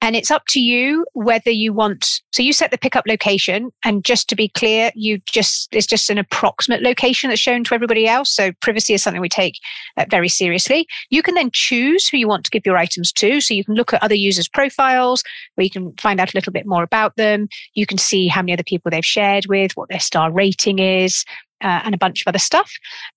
and 0.00 0.14
it's 0.14 0.30
up 0.30 0.42
to 0.48 0.60
you 0.60 1.06
whether 1.14 1.50
you 1.50 1.72
want. 1.72 2.20
So 2.32 2.42
you 2.42 2.52
set 2.52 2.70
the 2.70 2.78
pickup 2.78 3.04
location, 3.06 3.70
and 3.84 4.04
just 4.04 4.28
to 4.28 4.36
be 4.36 4.48
clear, 4.48 4.90
you 4.94 5.20
just 5.26 5.74
it's 5.74 5.86
just 5.86 6.10
an 6.10 6.18
approximate 6.18 6.82
location 6.82 7.30
that's 7.30 7.40
shown 7.40 7.64
to 7.64 7.74
everybody 7.74 8.06
else. 8.06 8.30
So 8.34 8.52
privacy 8.60 8.94
is 8.94 9.02
something 9.02 9.20
we 9.20 9.28
take 9.28 9.54
uh, 9.96 10.04
very 10.10 10.28
seriously. 10.28 10.86
You 11.10 11.22
can 11.22 11.34
then 11.34 11.50
choose 11.52 12.08
who 12.08 12.18
you 12.18 12.28
want 12.28 12.44
to 12.44 12.50
give 12.50 12.66
your 12.66 12.76
items 12.76 13.12
to. 13.12 13.40
So 13.40 13.54
you 13.54 13.64
can 13.64 13.74
look 13.74 13.92
at 13.92 14.02
other 14.02 14.14
users' 14.14 14.48
profiles, 14.48 15.22
where 15.54 15.64
you 15.64 15.70
can 15.70 15.92
find 15.94 16.20
out 16.20 16.32
a 16.32 16.36
little 16.36 16.52
bit 16.52 16.66
more 16.66 16.82
about 16.82 17.16
them. 17.16 17.48
You 17.74 17.86
can 17.86 17.98
see 17.98 18.28
how 18.28 18.42
many 18.42 18.52
other 18.52 18.62
people 18.62 18.90
they've 18.90 19.04
shared 19.04 19.46
with, 19.46 19.72
what 19.76 19.88
their 19.88 20.00
star 20.00 20.30
rating 20.30 20.78
is, 20.78 21.24
uh, 21.62 21.80
and 21.84 21.94
a 21.94 21.98
bunch 21.98 22.22
of 22.22 22.28
other 22.28 22.38
stuff. 22.38 22.70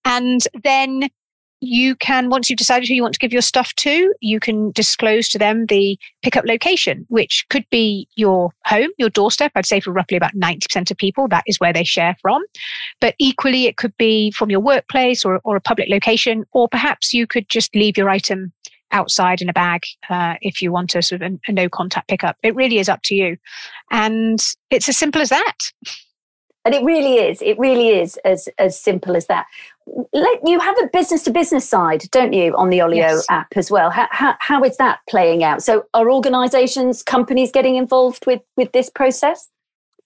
And 0.05 0.41
then 0.63 1.09
you 1.61 1.95
can, 1.95 2.29
once 2.29 2.49
you've 2.49 2.57
decided 2.57 2.87
who 2.87 2.93
you 2.93 3.01
want 3.01 3.13
to 3.13 3.19
give 3.19 3.33
your 3.33 3.41
stuff 3.41 3.73
to, 3.75 4.13
you 4.21 4.39
can 4.39 4.71
disclose 4.71 5.27
to 5.29 5.37
them 5.37 5.65
the 5.65 5.97
pickup 6.23 6.45
location, 6.45 7.05
which 7.09 7.45
could 7.49 7.65
be 7.69 8.07
your 8.15 8.51
home, 8.65 8.89
your 8.97 9.09
doorstep. 9.09 9.51
I'd 9.55 9.65
say 9.65 9.79
for 9.79 9.91
roughly 9.91 10.17
about 10.17 10.35
90% 10.35 10.89
of 10.89 10.97
people, 10.97 11.27
that 11.27 11.43
is 11.47 11.59
where 11.59 11.73
they 11.73 11.83
share 11.83 12.15
from. 12.21 12.41
But 13.01 13.15
equally, 13.19 13.65
it 13.65 13.77
could 13.77 13.95
be 13.97 14.31
from 14.31 14.49
your 14.49 14.61
workplace 14.61 15.25
or, 15.25 15.41
or 15.43 15.55
a 15.55 15.61
public 15.61 15.89
location, 15.89 16.45
or 16.53 16.67
perhaps 16.69 17.13
you 17.13 17.27
could 17.27 17.49
just 17.49 17.75
leave 17.75 17.97
your 17.97 18.09
item 18.09 18.53
outside 18.91 19.41
in 19.41 19.49
a 19.49 19.53
bag 19.53 19.83
uh, 20.09 20.35
if 20.41 20.61
you 20.61 20.71
want 20.71 20.95
a 20.95 21.01
sort 21.01 21.21
of 21.21 21.33
a, 21.33 21.39
a 21.47 21.51
no 21.51 21.69
contact 21.69 22.07
pickup. 22.07 22.37
It 22.41 22.55
really 22.55 22.79
is 22.79 22.89
up 22.89 23.01
to 23.03 23.15
you. 23.15 23.37
And 23.91 24.39
it's 24.71 24.89
as 24.89 24.97
simple 24.97 25.21
as 25.21 25.29
that. 25.29 25.57
And 26.65 26.75
it 26.75 26.83
really 26.83 27.15
is. 27.15 27.41
It 27.41 27.57
really 27.57 27.89
is 27.89 28.17
as 28.25 28.49
as 28.57 28.79
simple 28.79 29.15
as 29.15 29.27
that. 29.27 29.45
Let, 30.13 30.39
you 30.45 30.59
have 30.59 30.77
a 30.81 30.87
business 30.91 31.23
to 31.23 31.31
business 31.31 31.67
side, 31.67 32.03
don't 32.11 32.33
you, 32.33 32.55
on 32.55 32.69
the 32.69 32.81
Olio 32.81 32.97
yes. 32.97 33.25
app 33.29 33.47
as 33.55 33.71
well? 33.71 33.89
How, 33.89 34.07
how, 34.11 34.35
how 34.39 34.63
is 34.63 34.77
that 34.77 34.99
playing 35.09 35.43
out? 35.43 35.63
So, 35.63 35.85
are 35.93 36.11
organisations, 36.11 37.03
companies 37.03 37.51
getting 37.51 37.75
involved 37.75 38.25
with 38.25 38.41
with 38.55 38.71
this 38.71 38.89
process? 38.89 39.49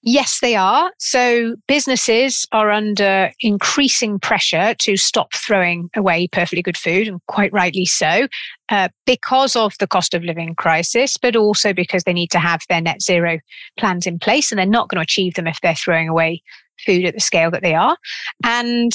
Yes, 0.05 0.39
they 0.41 0.57
are. 0.57 0.91
So 0.99 1.55
businesses 1.65 2.45
are 2.51 2.69
under 2.69 3.31
increasing 3.39 4.19
pressure 4.19 4.75
to 4.79 4.97
stop 4.97 5.33
throwing 5.33 5.89
away 5.95 6.27
perfectly 6.27 6.61
good 6.61 6.77
food, 6.77 7.07
and 7.07 7.21
quite 7.27 7.53
rightly 7.53 7.85
so, 7.85 8.27
uh, 8.67 8.89
because 9.05 9.55
of 9.55 9.73
the 9.79 9.87
cost 9.87 10.13
of 10.13 10.23
living 10.23 10.55
crisis, 10.55 11.15
but 11.15 11.37
also 11.37 11.71
because 11.73 12.03
they 12.03 12.11
need 12.11 12.31
to 12.31 12.39
have 12.39 12.63
their 12.67 12.81
net 12.81 13.01
zero 13.01 13.39
plans 13.79 14.05
in 14.05 14.19
place, 14.19 14.51
and 14.51 14.59
they're 14.59 14.65
not 14.65 14.89
going 14.89 14.97
to 14.97 15.03
achieve 15.03 15.35
them 15.35 15.47
if 15.47 15.61
they're 15.61 15.73
throwing 15.73 16.09
away 16.09 16.43
food 16.85 17.05
at 17.05 17.13
the 17.13 17.21
scale 17.21 17.49
that 17.51 17.61
they 17.61 17.73
are. 17.73 17.95
And 18.43 18.91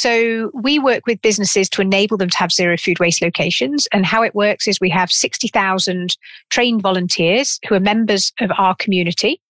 so 0.00 0.50
we 0.54 0.78
work 0.78 1.02
with 1.06 1.20
businesses 1.20 1.68
to 1.68 1.82
enable 1.82 2.16
them 2.16 2.30
to 2.30 2.38
have 2.38 2.50
zero 2.50 2.78
food 2.78 2.98
waste 2.98 3.20
locations. 3.20 3.86
And 3.92 4.06
how 4.06 4.22
it 4.22 4.34
works 4.34 4.66
is 4.66 4.80
we 4.80 4.88
have 4.88 5.12
60,000 5.12 6.16
trained 6.48 6.80
volunteers 6.80 7.60
who 7.68 7.74
are 7.74 7.80
members 7.80 8.32
of 8.40 8.50
our 8.56 8.74
community 8.76 9.42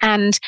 and 0.00 0.40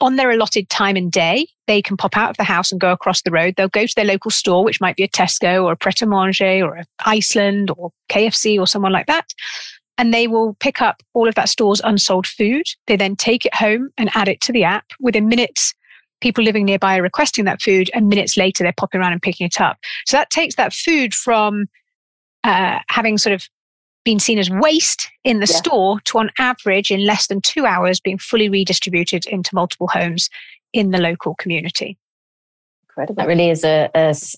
on 0.00 0.16
their 0.16 0.32
allotted 0.32 0.68
time 0.68 0.96
and 0.96 1.12
day, 1.12 1.46
they 1.68 1.80
can 1.80 1.96
pop 1.96 2.16
out 2.16 2.30
of 2.30 2.38
the 2.38 2.42
house 2.42 2.72
and 2.72 2.80
go 2.80 2.90
across 2.90 3.22
the 3.22 3.30
road. 3.30 3.54
They'll 3.56 3.68
go 3.68 3.86
to 3.86 3.94
their 3.94 4.04
local 4.04 4.32
store, 4.32 4.64
which 4.64 4.80
might 4.80 4.96
be 4.96 5.04
a 5.04 5.08
Tesco 5.08 5.62
or 5.62 5.70
a 5.70 5.76
Pret 5.76 6.02
a 6.02 6.06
Manger 6.06 6.66
or 6.66 6.74
a 6.74 6.84
Iceland 7.04 7.70
or 7.76 7.92
KFC 8.08 8.58
or 8.58 8.66
someone 8.66 8.90
like 8.90 9.06
that. 9.06 9.32
And 9.96 10.12
they 10.12 10.26
will 10.26 10.54
pick 10.58 10.82
up 10.82 11.04
all 11.14 11.28
of 11.28 11.36
that 11.36 11.48
store's 11.48 11.80
unsold 11.84 12.26
food. 12.26 12.66
They 12.88 12.96
then 12.96 13.14
take 13.14 13.46
it 13.46 13.54
home 13.54 13.90
and 13.96 14.10
add 14.16 14.26
it 14.26 14.40
to 14.40 14.52
the 14.52 14.64
app. 14.64 14.86
Within 14.98 15.28
minutes, 15.28 15.72
people 16.20 16.42
living 16.42 16.64
nearby 16.64 16.98
are 16.98 17.02
requesting 17.02 17.44
that 17.44 17.62
food, 17.62 17.90
and 17.94 18.08
minutes 18.08 18.36
later, 18.36 18.64
they're 18.64 18.72
popping 18.76 19.00
around 19.00 19.12
and 19.12 19.22
picking 19.22 19.46
it 19.46 19.60
up. 19.60 19.78
So 20.06 20.16
that 20.16 20.30
takes 20.30 20.56
that 20.56 20.72
food 20.72 21.14
from 21.14 21.66
uh, 22.44 22.78
having 22.88 23.18
sort 23.18 23.34
of 23.34 23.48
been 24.04 24.18
seen 24.20 24.38
as 24.38 24.48
waste 24.48 25.10
in 25.24 25.40
the 25.40 25.48
yeah. 25.50 25.56
store 25.56 26.00
to 26.04 26.18
on 26.18 26.30
average 26.38 26.90
in 26.90 27.04
less 27.04 27.26
than 27.26 27.40
two 27.40 27.66
hours 27.66 28.00
being 28.00 28.18
fully 28.18 28.48
redistributed 28.48 29.26
into 29.26 29.54
multiple 29.54 29.88
homes 29.88 30.30
in 30.72 30.90
the 30.90 30.98
local 30.98 31.34
community. 31.34 31.98
Incredible. 32.96 33.16
That 33.16 33.28
really 33.28 33.50
is 33.50 33.62
a, 33.62 33.90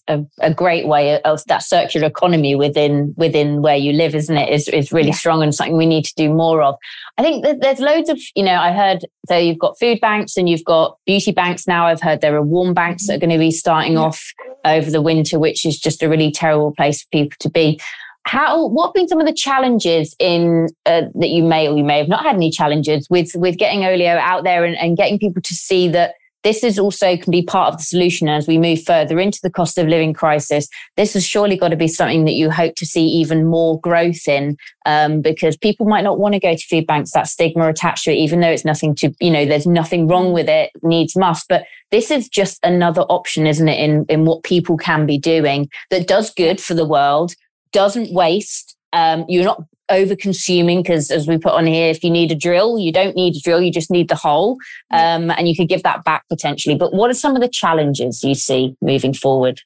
a, 0.09 0.27
a 0.41 0.53
great 0.53 0.89
way 0.89 1.23
of 1.23 1.45
that 1.45 1.63
circular 1.63 2.09
economy 2.09 2.57
within 2.57 3.15
within 3.17 3.63
where 3.63 3.77
you 3.77 3.93
live, 3.93 4.17
isn't 4.17 4.37
it? 4.37 4.49
Is 4.49 4.67
is 4.67 4.91
really 4.91 5.11
yeah. 5.11 5.15
strong 5.15 5.45
and 5.45 5.55
something 5.55 5.77
we 5.77 5.87
need 5.87 6.05
to 6.07 6.15
do 6.17 6.29
more 6.29 6.61
of. 6.63 6.75
I 7.19 7.23
think 7.23 7.45
that 7.45 7.61
there's 7.61 7.79
loads 7.79 8.09
of 8.09 8.19
you 8.35 8.43
know 8.43 8.57
I 8.57 8.73
heard 8.73 9.07
so 9.29 9.37
you've 9.37 9.61
got 9.61 9.79
food 9.79 10.01
banks 10.01 10.37
and 10.37 10.49
you've 10.49 10.65
got 10.65 10.99
beauty 11.07 11.31
banks 11.31 11.69
now. 11.69 11.87
I've 11.87 12.03
heard 12.03 12.21
there 12.21 12.35
are 12.35 12.43
warm 12.43 12.75
banks 12.75 13.07
that 13.07 13.15
are 13.15 13.21
going 13.21 13.31
to 13.31 13.39
be 13.39 13.53
starting 13.53 13.93
yeah. 13.93 14.01
off 14.01 14.21
over 14.65 14.91
the 14.91 15.03
winter, 15.03 15.39
which 15.39 15.65
is 15.65 15.79
just 15.79 16.03
a 16.03 16.09
really 16.09 16.33
terrible 16.33 16.75
place 16.75 17.03
for 17.03 17.09
people 17.13 17.37
to 17.39 17.51
be 17.51 17.81
how 18.25 18.67
what 18.67 18.89
have 18.89 18.95
been 18.95 19.07
some 19.07 19.21
of 19.21 19.27
the 19.27 19.33
challenges 19.33 20.17
in 20.19 20.67
uh, 20.85 21.03
that 21.15 21.29
you 21.29 21.45
may 21.45 21.69
or 21.69 21.79
you 21.79 21.85
may 21.85 21.99
have 21.99 22.09
not 22.09 22.25
had 22.25 22.35
any 22.35 22.51
challenges 22.51 23.07
with 23.09 23.31
with 23.37 23.57
getting 23.57 23.85
olio 23.85 24.17
out 24.19 24.43
there 24.43 24.65
and, 24.65 24.77
and 24.79 24.97
getting 24.97 25.17
people 25.17 25.41
to 25.41 25.55
see 25.55 25.87
that 25.89 26.15
this 26.49 26.65
is 26.65 26.79
also 26.79 27.15
can 27.15 27.31
be 27.31 27.43
part 27.43 27.75
of 27.75 27.79
the 27.79 27.85
solution 27.85 28.27
as 28.27 28.49
we 28.49 28.57
move 28.57 28.83
further 28.83 29.21
into 29.21 29.39
the 29.43 29.51
cost 29.51 29.77
of 29.77 29.87
living 29.87 30.15
crisis. 30.15 30.67
This 30.97 31.13
has 31.13 31.27
surely 31.27 31.59
got 31.59 31.69
to 31.69 31.77
be 31.77 31.89
something 31.89 32.25
that 32.25 32.33
you 32.33 32.51
hope 32.51 32.75
to 32.77 32.87
see 32.87 33.05
even 33.05 33.45
more 33.45 33.79
growth 33.81 34.27
in, 34.27 34.57
um, 34.87 35.21
because 35.21 35.59
people 35.59 35.85
might 35.85 36.05
not 36.05 36.19
want 36.19 36.33
to 36.33 36.41
go 36.41 36.55
to 36.55 36.67
food 36.67 36.87
banks. 36.87 37.11
That 37.11 37.29
stigma 37.29 37.69
attached 37.69 38.05
to 38.05 38.13
it, 38.13 38.17
even 38.17 38.41
though 38.41 38.49
it's 38.49 38.65
nothing 38.65 38.95
to, 38.95 39.13
you 39.21 39.31
know, 39.31 39.45
there's 39.45 39.67
nothing 39.67 40.09
wrong 40.09 40.33
with 40.33 40.49
it, 40.49 40.71
needs 40.83 41.15
must. 41.17 41.47
But 41.51 41.65
this 41.91 42.11
is 42.11 42.31
just 42.31 42.59
another 42.63 43.03
option, 43.03 43.47
isn't 43.47 43.69
it, 43.69 43.79
in 43.79 44.07
in 44.09 44.25
what 44.25 44.43
people 44.43 44.79
can 44.79 45.05
be 45.05 45.19
doing 45.19 45.69
that 45.91 46.09
does 46.09 46.33
good 46.33 46.63
for 46.63 46.73
the 46.73 46.89
world, 46.89 47.35
doesn't 47.73 48.11
waste. 48.11 48.75
Um, 48.95 49.27
you're 49.29 49.45
not 49.45 49.65
over 49.91 50.15
consuming 50.15 50.83
because 50.83 51.11
as 51.11 51.27
we 51.27 51.39
put 51.39 51.53
on 51.53 51.67
here 51.67 51.89
if 51.89 52.03
you 52.05 52.11
need 52.11 52.31
a 52.31 52.35
drill 52.35 52.79
you 52.79 52.93
don't 52.93 53.17
need 53.17 53.37
a 53.37 53.41
drill 53.41 53.61
you 53.61 53.73
just 53.73 53.91
need 53.91 54.09
the 54.09 54.15
hole 54.15 54.57
um, 54.91 55.31
and 55.31 55.49
you 55.49 55.57
could 55.57 55.69
give 55.69 55.83
that 55.83 56.05
back 56.05 56.25
potentially. 56.29 56.75
But 56.75 56.93
what 56.93 57.11
are 57.11 57.15
some 57.15 57.35
of 57.35 57.43
the 57.43 57.49
challenges 57.49 58.23
you 58.23 58.35
see 58.35 58.77
moving 58.81 59.15
forward? 59.15 59.61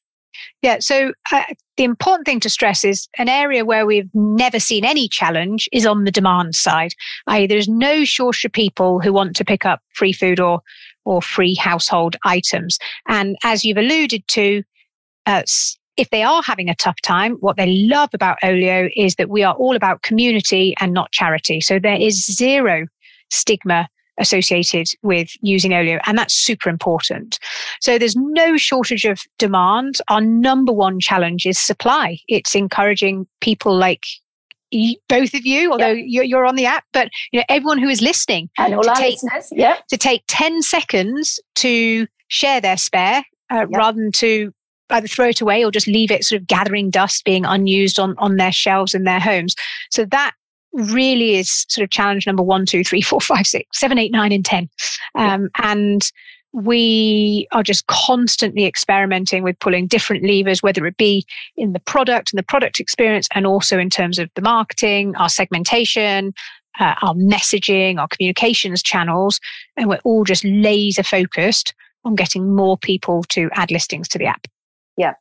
Yeah 0.63 0.79
so 0.81 1.13
uh, 1.31 1.45
the 1.77 1.85
important 1.85 2.27
thing 2.27 2.41
to 2.41 2.51
stress 2.51 2.85
is 2.85 3.09
an 3.19 3.29
area 3.29 3.65
where 3.65 3.87
we've 3.87 4.11
never 4.15 4.59
seen 4.59 4.85
any 4.85 5.09
challenge 5.09 5.69
is 5.73 5.87
on 5.87 6.05
the 6.05 6.11
demand 6.11 6.55
side 6.55 6.93
i.e 7.27 7.47
there's 7.47 7.69
no 7.69 8.05
shortage 8.05 8.45
of 8.47 8.53
people 8.53 8.99
who 8.99 9.13
want 9.13 9.37
to 9.37 9.45
pick 9.45 9.67
up 9.67 9.81
free 9.95 10.13
food 10.13 10.41
or 10.41 10.63
or 11.05 11.23
free 11.23 11.55
household 11.55 12.17
items. 12.25 12.79
And 13.09 13.37
as 13.45 13.65
you've 13.65 13.79
alluded 13.79 14.27
to 14.29 14.63
uh, 15.27 15.43
if 15.97 16.11
they 16.11 16.23
are 16.23 16.43
having 16.43 16.69
a 16.69 16.75
tough 16.75 17.01
time, 17.03 17.35
what 17.41 17.57
they 17.57 17.67
love 17.67 18.11
about 18.15 18.39
Olio 18.43 18.89
is 18.97 19.17
that 19.17 19.29
we 19.29 19.43
are 19.43 19.55
all 19.55 19.77
about 19.77 20.03
community 20.03 20.75
and 20.81 20.93
not 20.93 21.13
charity. 21.13 21.61
So 21.61 21.79
there 21.79 22.01
is 22.01 22.27
zero 22.27 22.87
stigma 23.31 23.89
associated 24.19 24.89
with 25.03 25.31
using 25.41 25.73
Olio, 25.73 25.99
and 26.07 26.19
that's 26.19 26.35
super 26.35 26.69
important. 26.69 27.39
So 27.81 27.99
there's 27.99 28.17
no 28.17 28.57
shortage 28.57 29.05
of 29.05 29.21
demand. 29.39 30.01
Our 30.09 30.21
number 30.21 30.73
one 30.73 31.01
challenge 31.01 31.47
is 31.47 31.59
supply. 31.59 32.19
It's 32.29 32.55
encouraging 32.55 33.27
people 33.41 33.77
like 33.77 34.05
both 35.09 35.35
of 35.35 35.45
you, 35.45 35.71
although 35.71 35.91
you're, 35.91 36.25
you're, 36.25 36.47
on 36.47 36.57
the 36.57 36.65
app, 36.65 36.85
but 36.93 37.11
you 37.31 37.41
know 37.41 37.45
everyone 37.51 37.79
who 37.79 37.89
is 37.89 38.01
listening 38.01 38.49
and 38.57 38.75
all 38.75 38.89
our 38.89 38.97
take, 38.97 39.23
listeners, 39.23 39.49
yeah, 39.53 39.77
to 39.91 39.99
take 39.99 40.23
ten 40.29 40.63
seconds 40.63 41.39
to 41.57 42.07
share 42.29 42.61
their 42.61 42.79
spare 42.79 43.23
uh, 43.51 43.67
rather 43.69 44.01
than 44.01 44.13
to 44.13 44.53
either 44.93 45.09
throw 45.09 45.29
it 45.29 45.41
away 45.41 45.65
or 45.65 45.71
just 45.71 45.87
leave 45.87 46.11
it 46.11 46.25
sort 46.25 46.41
of 46.41 46.47
gathering 46.47 46.91
dust, 46.91 47.25
being 47.25 47.45
unused 47.45 47.99
on 47.99 48.15
on 48.19 48.37
their 48.37 48.53
shelves 48.53 48.95
in 48.95 49.05
their 49.05 49.21
homes. 49.21 49.55
So 49.91 50.05
that 50.07 50.33
really 50.73 51.37
is 51.37 51.67
sort 51.69 51.85
of 51.85 51.91
challenge 51.91 52.27
number 52.27 52.43
one, 52.43 52.65
two, 52.67 52.85
three, 52.85 53.03
four, 53.03 53.21
five, 53.21 53.47
six, 53.47 53.79
seven, 53.79 53.99
eight, 53.99 54.13
nine, 54.13 54.33
and 54.33 54.45
ten, 54.45 54.69
um, 55.15 55.49
and 55.63 56.11
we 56.53 57.47
are 57.53 57.63
just 57.63 57.87
constantly 57.87 58.67
experimenting 58.67 59.43
with 59.43 59.59
pulling 59.59 59.87
different 59.87 60.23
levers, 60.23 60.63
whether 60.63 60.87
it 60.87 60.97
be 60.99 61.25
in 61.57 61.73
the 61.73 61.81
product 61.81 62.33
and 62.33 62.39
the 62.39 62.43
product 62.43 62.79
experience, 62.79 63.27
and 63.35 63.47
also 63.47 63.79
in 63.79 63.89
terms 63.89 64.19
of 64.19 64.31
the 64.35 64.43
marketing, 64.43 65.17
our 65.17 65.31
segmentation, 65.31 66.35
uh, 66.79 66.95
our 67.03 67.15
messaging, 67.15 67.99
our 67.99 68.09
communications 68.09 68.83
channels. 68.83 69.41
And 69.77 69.89
we're 69.89 70.01
all 70.05 70.25
just 70.25 70.45
laser 70.45 71.03
focused 71.03 71.75
on 72.05 72.15
getting 72.17 72.55
more 72.55 72.77
people 72.77 73.23
to 73.31 73.49
add 73.55 73.71
listings 73.71 74.09
to 74.09 74.19
the 74.19 74.27
app. 74.27 74.47
Yeah. 74.97 75.15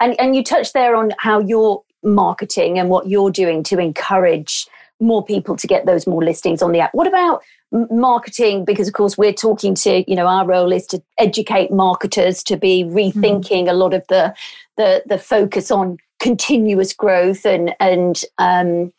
And, 0.00 0.18
and 0.20 0.36
you 0.36 0.44
touched 0.44 0.74
there 0.74 0.94
on 0.96 1.12
how 1.18 1.40
you're 1.40 1.82
marketing 2.02 2.78
and 2.78 2.88
what 2.88 3.08
you're 3.08 3.30
doing 3.30 3.62
to 3.64 3.78
encourage 3.78 4.66
more 5.00 5.24
people 5.24 5.56
to 5.56 5.66
get 5.66 5.86
those 5.86 6.06
more 6.06 6.24
listings 6.24 6.62
on 6.62 6.72
the 6.72 6.80
app. 6.80 6.94
What 6.94 7.06
about 7.06 7.42
marketing 7.90 8.64
because 8.64 8.88
of 8.88 8.94
course 8.94 9.18
we're 9.18 9.32
talking 9.32 9.74
to 9.74 10.02
you 10.08 10.16
know 10.16 10.26
our 10.26 10.46
role 10.46 10.72
is 10.72 10.86
to 10.86 11.02
educate 11.18 11.70
marketers 11.70 12.42
to 12.42 12.56
be 12.56 12.82
rethinking 12.84 13.64
mm. 13.64 13.70
a 13.70 13.74
lot 13.74 13.92
of 13.92 14.02
the 14.08 14.34
the 14.78 15.02
the 15.06 15.18
focus 15.18 15.70
on 15.70 15.98
continuous 16.18 16.94
growth 16.94 17.44
and 17.44 17.74
and 17.78 18.22
um 18.38 18.90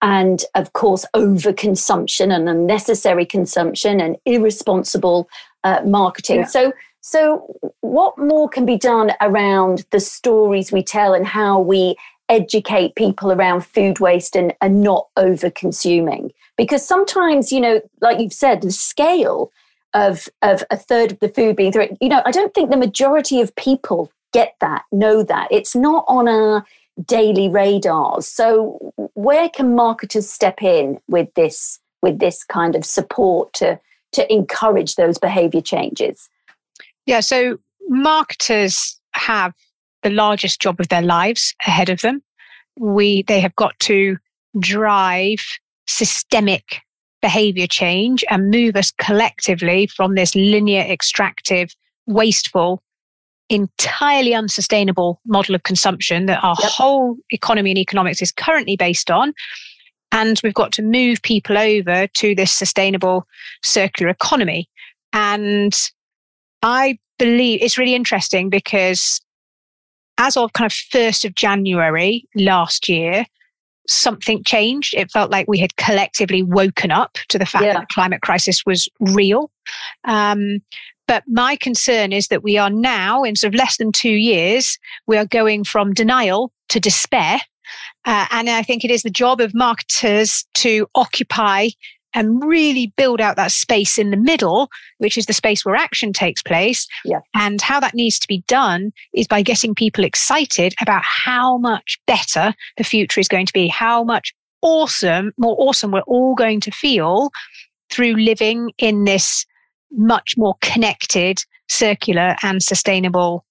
and 0.00 0.44
of 0.54 0.72
course 0.72 1.04
overconsumption 1.14 2.34
and 2.34 2.48
unnecessary 2.48 3.26
consumption 3.26 4.00
and 4.00 4.16
irresponsible 4.24 5.28
uh, 5.64 5.82
marketing 5.84 6.40
yeah. 6.40 6.46
so 6.46 6.72
so 7.06 7.46
what 7.80 8.16
more 8.16 8.48
can 8.48 8.64
be 8.64 8.76
done 8.76 9.12
around 9.20 9.84
the 9.90 10.00
stories 10.00 10.72
we 10.72 10.82
tell 10.82 11.14
and 11.14 11.26
how 11.26 11.60
we 11.60 11.96
educate 12.28 12.94
people 12.94 13.30
around 13.30 13.66
food 13.66 14.00
waste 14.00 14.34
and, 14.34 14.54
and 14.62 14.82
not 14.82 15.08
over 15.16 15.50
consuming 15.50 16.32
because 16.56 16.86
sometimes 16.86 17.52
you 17.52 17.60
know 17.60 17.80
like 18.00 18.18
you've 18.18 18.32
said 18.32 18.62
the 18.62 18.70
scale 18.70 19.52
of 19.92 20.28
of 20.42 20.64
a 20.70 20.76
third 20.76 21.12
of 21.12 21.20
the 21.20 21.28
food 21.28 21.54
being 21.54 21.70
thrown 21.70 21.96
you 22.00 22.08
know 22.08 22.22
i 22.24 22.30
don't 22.30 22.54
think 22.54 22.70
the 22.70 22.76
majority 22.76 23.40
of 23.40 23.54
people 23.56 24.10
get 24.34 24.56
that 24.60 24.82
know 24.92 25.22
that. 25.22 25.48
It's 25.50 25.74
not 25.74 26.04
on 26.08 26.28
our 26.28 26.66
daily 27.06 27.48
radars. 27.48 28.26
So 28.26 28.92
where 29.14 29.48
can 29.48 29.74
marketers 29.74 30.28
step 30.28 30.62
in 30.62 31.00
with 31.08 31.32
this 31.34 31.80
with 32.02 32.18
this 32.18 32.44
kind 32.44 32.76
of 32.76 32.84
support 32.84 33.54
to 33.54 33.80
to 34.12 34.30
encourage 34.32 34.96
those 34.96 35.18
behavior 35.18 35.62
changes 35.62 36.28
yeah 37.06 37.20
so 37.20 37.56
marketers 37.88 39.00
have 39.12 39.52
the 40.02 40.10
largest 40.10 40.60
job 40.60 40.80
of 40.80 40.88
their 40.88 41.02
lives 41.02 41.54
ahead 41.66 41.88
of 41.88 42.00
them 42.00 42.22
we 42.78 43.22
they 43.24 43.40
have 43.40 43.54
got 43.56 43.78
to 43.78 44.16
drive 44.60 45.38
systemic 45.86 46.80
behavior 47.24 47.66
change 47.66 48.22
and 48.28 48.50
move 48.50 48.76
us 48.76 48.92
collectively 48.98 49.86
from 49.86 50.14
this 50.14 50.34
linear, 50.34 50.82
extractive, 50.82 51.74
wasteful, 52.06 52.82
entirely 53.48 54.34
unsustainable 54.34 55.22
model 55.26 55.54
of 55.54 55.62
consumption 55.62 56.26
that 56.26 56.44
our 56.44 56.54
yep. 56.60 56.70
whole 56.70 57.16
economy 57.30 57.70
and 57.70 57.78
economics 57.78 58.20
is 58.20 58.30
currently 58.30 58.76
based 58.76 59.10
on. 59.10 59.32
And 60.12 60.38
we've 60.44 60.52
got 60.52 60.70
to 60.72 60.82
move 60.82 61.22
people 61.22 61.56
over 61.56 62.06
to 62.06 62.34
this 62.34 62.52
sustainable 62.52 63.26
circular 63.62 64.10
economy. 64.10 64.68
And 65.14 65.74
I 66.64 66.98
believe 67.18 67.62
it's 67.62 67.78
really 67.78 67.94
interesting 67.94 68.48
because 68.48 69.20
as 70.18 70.36
of 70.36 70.52
kind 70.54 70.66
of 70.66 70.72
1st 70.72 71.26
of 71.26 71.34
January 71.34 72.26
last 72.34 72.88
year, 72.88 73.26
something 73.86 74.42
changed. 74.44 74.94
It 74.94 75.10
felt 75.10 75.30
like 75.30 75.46
we 75.46 75.58
had 75.58 75.76
collectively 75.76 76.42
woken 76.42 76.90
up 76.90 77.18
to 77.28 77.38
the 77.38 77.44
fact 77.44 77.66
yeah. 77.66 77.74
that 77.74 77.80
the 77.80 77.94
climate 77.94 78.22
crisis 78.22 78.64
was 78.64 78.88
real. 78.98 79.50
Um, 80.04 80.60
but 81.06 81.22
my 81.28 81.56
concern 81.56 82.12
is 82.12 82.28
that 82.28 82.42
we 82.42 82.56
are 82.56 82.70
now, 82.70 83.24
in 83.24 83.36
sort 83.36 83.52
of 83.52 83.58
less 83.58 83.76
than 83.76 83.92
two 83.92 84.08
years, 84.08 84.78
we 85.06 85.18
are 85.18 85.26
going 85.26 85.64
from 85.64 85.92
denial 85.92 86.50
to 86.70 86.80
despair. 86.80 87.40
Uh, 88.06 88.26
and 88.30 88.48
I 88.48 88.62
think 88.62 88.84
it 88.84 88.90
is 88.90 89.02
the 89.02 89.10
job 89.10 89.40
of 89.40 89.54
marketers 89.54 90.46
to 90.54 90.86
occupy 90.94 91.68
and 92.14 92.42
really 92.44 92.92
build 92.96 93.20
out 93.20 93.36
that 93.36 93.52
space 93.52 93.98
in 93.98 94.10
the 94.10 94.16
middle, 94.16 94.70
which 94.98 95.18
is 95.18 95.26
the 95.26 95.32
space 95.32 95.64
where 95.64 95.74
action 95.74 96.12
takes 96.12 96.42
place. 96.42 96.86
Yeah. 97.04 97.20
And 97.34 97.60
how 97.60 97.80
that 97.80 97.94
needs 97.94 98.18
to 98.20 98.28
be 98.28 98.42
done 98.46 98.92
is 99.12 99.26
by 99.26 99.42
getting 99.42 99.74
people 99.74 100.04
excited 100.04 100.74
about 100.80 101.02
how 101.04 101.58
much 101.58 101.98
better 102.06 102.54
the 102.76 102.84
future 102.84 103.20
is 103.20 103.28
going 103.28 103.46
to 103.46 103.52
be, 103.52 103.68
how 103.68 104.04
much 104.04 104.32
awesome, 104.62 105.32
more 105.36 105.56
awesome 105.58 105.90
we're 105.90 106.00
all 106.02 106.34
going 106.34 106.60
to 106.60 106.70
feel 106.70 107.30
through 107.90 108.14
living 108.14 108.70
in 108.78 109.04
this 109.04 109.44
much 109.92 110.34
more 110.36 110.54
connected, 110.62 111.38
circular, 111.68 112.34
and 112.42 112.62
sustainable 112.62 113.44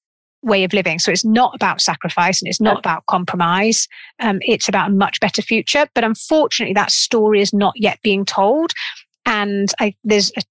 way 0.43 0.63
of 0.63 0.73
living. 0.73 0.99
So 0.99 1.11
it's 1.11 1.25
not 1.25 1.55
about 1.55 1.81
sacrifice 1.81 2.41
and 2.41 2.49
it's 2.49 2.61
not 2.61 2.77
about 2.77 3.05
compromise. 3.07 3.87
Um, 4.19 4.39
it's 4.41 4.67
about 4.67 4.89
a 4.89 4.93
much 4.93 5.19
better 5.19 5.41
future. 5.41 5.87
But 5.95 6.03
unfortunately, 6.03 6.73
that 6.73 6.91
story 6.91 7.41
is 7.41 7.53
not 7.53 7.73
yet 7.75 7.99
being 8.03 8.25
told. 8.25 8.71
And 9.25 9.71
I, 9.79 9.95
there's 10.03 10.31
a 10.37 10.41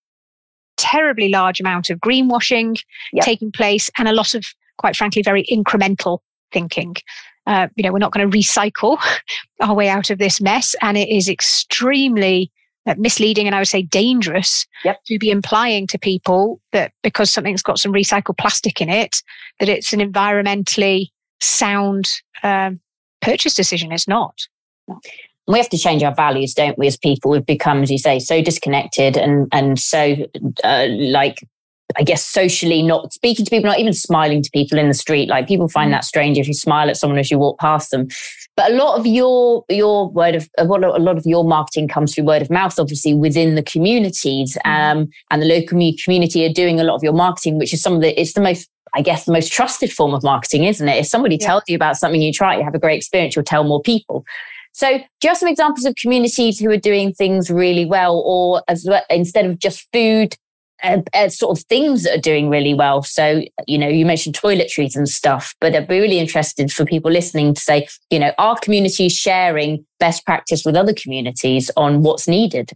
terribly 0.77 1.29
large 1.29 1.61
amount 1.61 1.91
of 1.91 1.99
greenwashing 2.01 2.81
yep. 3.13 3.25
taking 3.25 3.53
place 3.53 3.91
and 3.99 4.09
a 4.09 4.13
lot 4.13 4.35
of, 4.35 4.45
quite 4.79 4.97
frankly, 4.97 5.23
very 5.23 5.45
incremental 5.45 6.19
thinking. 6.53 6.97
Uh, 7.47 7.69
you 7.77 7.83
know, 7.83 7.93
we're 7.93 7.99
not 7.99 8.13
going 8.13 8.29
to 8.29 8.37
recycle 8.37 8.99
our 9.61 9.75
way 9.75 9.89
out 9.89 10.11
of 10.11 10.19
this 10.19 10.41
mess. 10.41 10.75
And 10.81 10.97
it 10.97 11.09
is 11.09 11.29
extremely 11.29 12.51
misleading 12.97 13.47
and 13.47 13.55
I 13.55 13.61
would 13.61 13.69
say 13.69 13.83
dangerous 13.83 14.67
yep. 14.85 14.99
to 15.07 15.19
be 15.19 15.31
implying 15.31 15.87
to 15.89 15.99
people 15.99 16.61
that 16.73 16.93
because 17.03 17.31
something's 17.31 17.63
got 17.63 17.79
some 17.79 17.93
recycled 17.93 18.39
plastic 18.39 18.81
in 18.81 18.89
it, 18.89 19.23
that 19.61 19.69
it's 19.69 19.93
an 19.93 20.01
environmentally 20.01 21.09
sound 21.41 22.11
um, 22.43 22.81
purchase 23.21 23.55
decision. 23.55 23.93
It's 23.93 24.09
not. 24.09 24.35
We 25.47 25.59
have 25.59 25.71
to 25.71 25.79
change 25.79 26.03
our 26.03 26.15
values, 26.15 26.55
don't 26.55 26.79
we? 26.79 26.87
As 26.87 26.97
people, 26.97 27.31
we've 27.31 27.47
become, 27.47 27.83
as 27.83 27.91
you 27.91 27.99
say, 27.99 28.19
so 28.19 28.43
disconnected 28.43 29.17
and 29.17 29.49
and 29.53 29.79
so 29.79 30.17
uh, 30.65 30.87
like 30.89 31.39
I 31.97 32.03
guess 32.03 32.25
socially 32.27 32.83
not 32.83 33.13
speaking 33.13 33.45
to 33.45 33.51
people, 33.51 33.69
not 33.69 33.79
even 33.79 33.93
smiling 33.93 34.43
to 34.43 34.51
people 34.53 34.79
in 34.79 34.89
the 34.89 34.95
street. 34.95 35.29
Like 35.29 35.49
people 35.49 35.69
find 35.69 35.89
mm. 35.89 35.95
that 35.95 36.05
strange 36.05 36.39
if 36.39 36.49
you 36.49 36.55
smile 36.55 36.89
at 36.89 36.97
someone 36.97 37.19
as 37.19 37.31
you 37.31 37.39
walk 37.39 37.59
past 37.59 37.91
them. 37.91 38.09
But 38.57 38.73
a 38.73 38.75
lot 38.75 38.99
of 38.99 39.07
your 39.07 39.65
your 39.71 40.11
word 40.11 40.35
of 40.35 40.49
a 40.59 40.65
lot 40.65 41.17
of 41.17 41.25
your 41.25 41.45
marketing 41.45 41.89
comes 41.89 42.15
through 42.15 42.25
word 42.25 42.43
of 42.43 42.51
mouth, 42.51 42.79
obviously 42.79 43.15
within 43.15 43.55
the 43.55 43.63
communities, 43.63 44.59
mm. 44.67 44.71
um, 44.71 45.09
and 45.31 45.41
the 45.41 45.47
local 45.47 45.79
community 46.05 46.45
are 46.45 46.53
doing 46.53 46.79
a 46.79 46.85
lot 46.85 46.97
of 46.97 47.03
your 47.03 47.15
marketing, 47.15 47.59
which 47.59 47.73
is 47.73 47.81
some 47.81 47.95
of 47.95 48.03
the 48.03 48.21
it's 48.21 48.35
the 48.35 48.43
most 48.43 48.69
I 48.95 49.01
guess 49.01 49.25
the 49.25 49.33
most 49.33 49.51
trusted 49.51 49.93
form 49.93 50.13
of 50.13 50.23
marketing, 50.23 50.65
isn't 50.65 50.87
it? 50.87 50.99
If 50.99 51.07
somebody 51.07 51.39
yeah. 51.41 51.47
tells 51.47 51.63
you 51.67 51.77
about 51.77 51.97
something 51.97 52.21
you 52.21 52.33
try, 52.33 52.57
you 52.57 52.65
have 52.65 52.75
a 52.75 52.79
great 52.79 52.97
experience, 52.97 53.35
you'll 53.35 53.45
tell 53.45 53.65
more 53.65 53.81
people. 53.81 54.25
So, 54.75 54.99
do 54.99 55.05
you 55.23 55.29
have 55.29 55.37
some 55.37 55.49
examples 55.49 55.85
of 55.85 55.95
communities 55.97 56.59
who 56.59 56.71
are 56.71 56.79
doing 56.79 57.13
things 57.13 57.51
really 57.51 57.85
well, 57.85 58.23
or 58.25 58.63
as 58.69 58.87
well, 58.89 59.03
instead 59.11 59.45
of 59.47 59.59
just 59.59 59.87
food, 59.93 60.35
uh, 60.83 61.03
uh, 61.15 61.29
sort 61.29 61.59
of 61.59 61.65
things 61.65 62.05
that 62.05 62.19
are 62.19 62.21
doing 62.21 62.49
really 62.49 62.75
well. 62.75 63.03
So, 63.03 63.43
you 63.67 63.79
know, 63.79 63.89
you 63.89 64.05
mentioned 64.07 64.37
toiletries 64.37 64.97
and 64.97 65.09
stuff, 65.09 65.55
but 65.61 65.75
I'd 65.75 65.89
be 65.89 66.01
really 66.01 66.19
interested 66.19 66.73
for 66.73 66.85
people 66.85 67.11
listening 67.11 67.55
to 67.55 67.61
say, 67.61 67.89
you 68.11 68.19
know, 68.19 68.33
are 68.39 68.59
communities 68.61 69.13
sharing 69.13 69.85
best 69.99 70.25
practice 70.27 70.65
with 70.65 70.77
other 70.77 70.95
communities 70.95 71.71
on 71.77 72.03
what's 72.03 72.27
needed? 72.27 72.73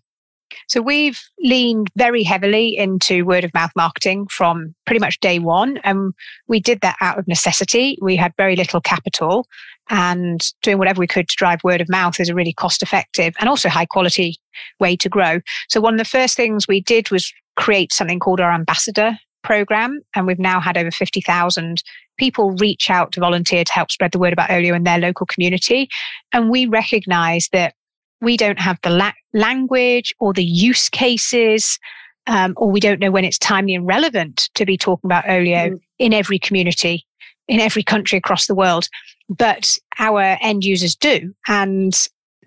So 0.69 0.81
we've 0.81 1.21
leaned 1.41 1.89
very 1.97 2.23
heavily 2.23 2.77
into 2.77 3.25
word 3.25 3.45
of 3.45 3.55
mouth 3.55 3.73
marketing 3.77 4.27
from 4.29 4.75
pretty 4.85 5.01
much 5.01 5.21
day 5.21 5.39
one. 5.39 5.79
And 5.85 6.13
we 6.49 6.61
did 6.61 6.81
that 6.81 6.97
out 7.01 7.19
of 7.19 7.29
necessity. 7.29 7.99
We 8.01 8.17
had 8.17 8.33
very 8.37 8.57
little 8.57 8.81
capital 8.81 9.47
and 9.89 10.41
doing 10.63 10.79
whatever 10.79 11.01
we 11.01 11.07
could 11.07 11.29
to 11.29 11.37
drive 11.37 11.63
word 11.63 11.81
of 11.81 11.89
mouth 11.89 12.19
is 12.19 12.29
a 12.29 12.35
really 12.35 12.53
cost 12.53 12.83
effective 12.83 13.35
and 13.39 13.49
also 13.49 13.69
high 13.69 13.87
quality 13.87 14.37
way 14.81 14.97
to 14.97 15.09
grow. 15.09 15.41
So 15.69 15.81
one 15.81 15.95
of 15.95 15.99
the 15.99 16.05
first 16.05 16.37
things 16.37 16.67
we 16.67 16.81
did 16.81 17.11
was 17.11 17.33
create 17.57 17.93
something 17.93 18.19
called 18.19 18.41
our 18.41 18.53
ambassador 18.53 19.17
program. 19.43 20.01
And 20.15 20.27
we've 20.27 20.39
now 20.39 20.61
had 20.61 20.77
over 20.77 20.91
50,000 20.91 21.83
people 22.19 22.51
reach 22.53 22.91
out 22.91 23.13
to 23.13 23.21
volunteer 23.21 23.65
to 23.65 23.73
help 23.73 23.91
spread 23.91 24.13
the 24.13 24.19
word 24.19 24.33
about 24.33 24.51
Olio 24.51 24.75
in 24.75 24.83
their 24.83 24.99
local 24.99 25.27
community. 25.27 25.89
And 26.33 26.51
we 26.51 26.67
recognize 26.67 27.49
that 27.53 27.75
we 28.21 28.37
don't 28.37 28.59
have 28.59 28.79
the 28.83 28.91
la- 28.91 29.13
language 29.33 30.15
or 30.19 30.33
the 30.33 30.45
use 30.45 30.89
cases, 30.89 31.79
um, 32.27 32.55
or 32.57 32.71
we 32.71 32.81
don't 32.81 33.01
know 33.01 33.11
when 33.11 33.25
it's 33.25 33.39
timely 33.39 33.75
and 33.75 33.87
relevant 33.87 34.49
to 34.55 34.65
be 34.65 34.77
talking 34.77 35.09
about 35.09 35.29
Olio 35.29 35.71
mm. 35.71 35.81
in 35.99 36.13
every 36.13 36.39
community, 36.39 37.07
in 37.49 37.61
every 37.61 37.83
country 37.83 38.19
across 38.19 38.47
the 38.47 38.55
world. 38.55 38.89
But 39.29 39.77
our 39.99 40.39
end 40.41 40.65
users 40.65 40.95
do. 40.95 41.35
And 41.49 41.95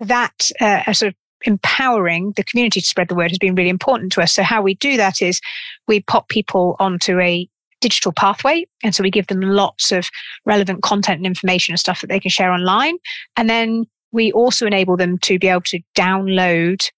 that 0.00 0.50
uh, 0.60 0.92
sort 0.92 1.10
of 1.10 1.14
empowering 1.46 2.32
the 2.36 2.44
community 2.44 2.80
to 2.80 2.86
spread 2.86 3.08
the 3.08 3.14
word 3.14 3.30
has 3.30 3.38
been 3.38 3.54
really 3.54 3.70
important 3.70 4.12
to 4.12 4.22
us. 4.22 4.32
So 4.34 4.42
how 4.42 4.62
we 4.62 4.74
do 4.74 4.96
that 4.96 5.22
is 5.22 5.40
we 5.88 6.00
pop 6.02 6.28
people 6.28 6.76
onto 6.78 7.18
a 7.18 7.48
digital 7.80 8.12
pathway. 8.12 8.66
And 8.82 8.94
so 8.94 9.02
we 9.02 9.10
give 9.10 9.28
them 9.28 9.40
lots 9.40 9.90
of 9.90 10.08
relevant 10.44 10.82
content 10.82 11.18
and 11.18 11.26
information 11.26 11.72
and 11.72 11.80
stuff 11.80 12.02
that 12.02 12.08
they 12.08 12.20
can 12.20 12.30
share 12.30 12.52
online. 12.52 12.96
And 13.36 13.48
then 13.48 13.86
we 14.12 14.32
also 14.32 14.66
enable 14.66 14.96
them 14.96 15.18
to 15.18 15.38
be 15.38 15.48
able 15.48 15.60
to 15.62 15.80
download 15.96 16.90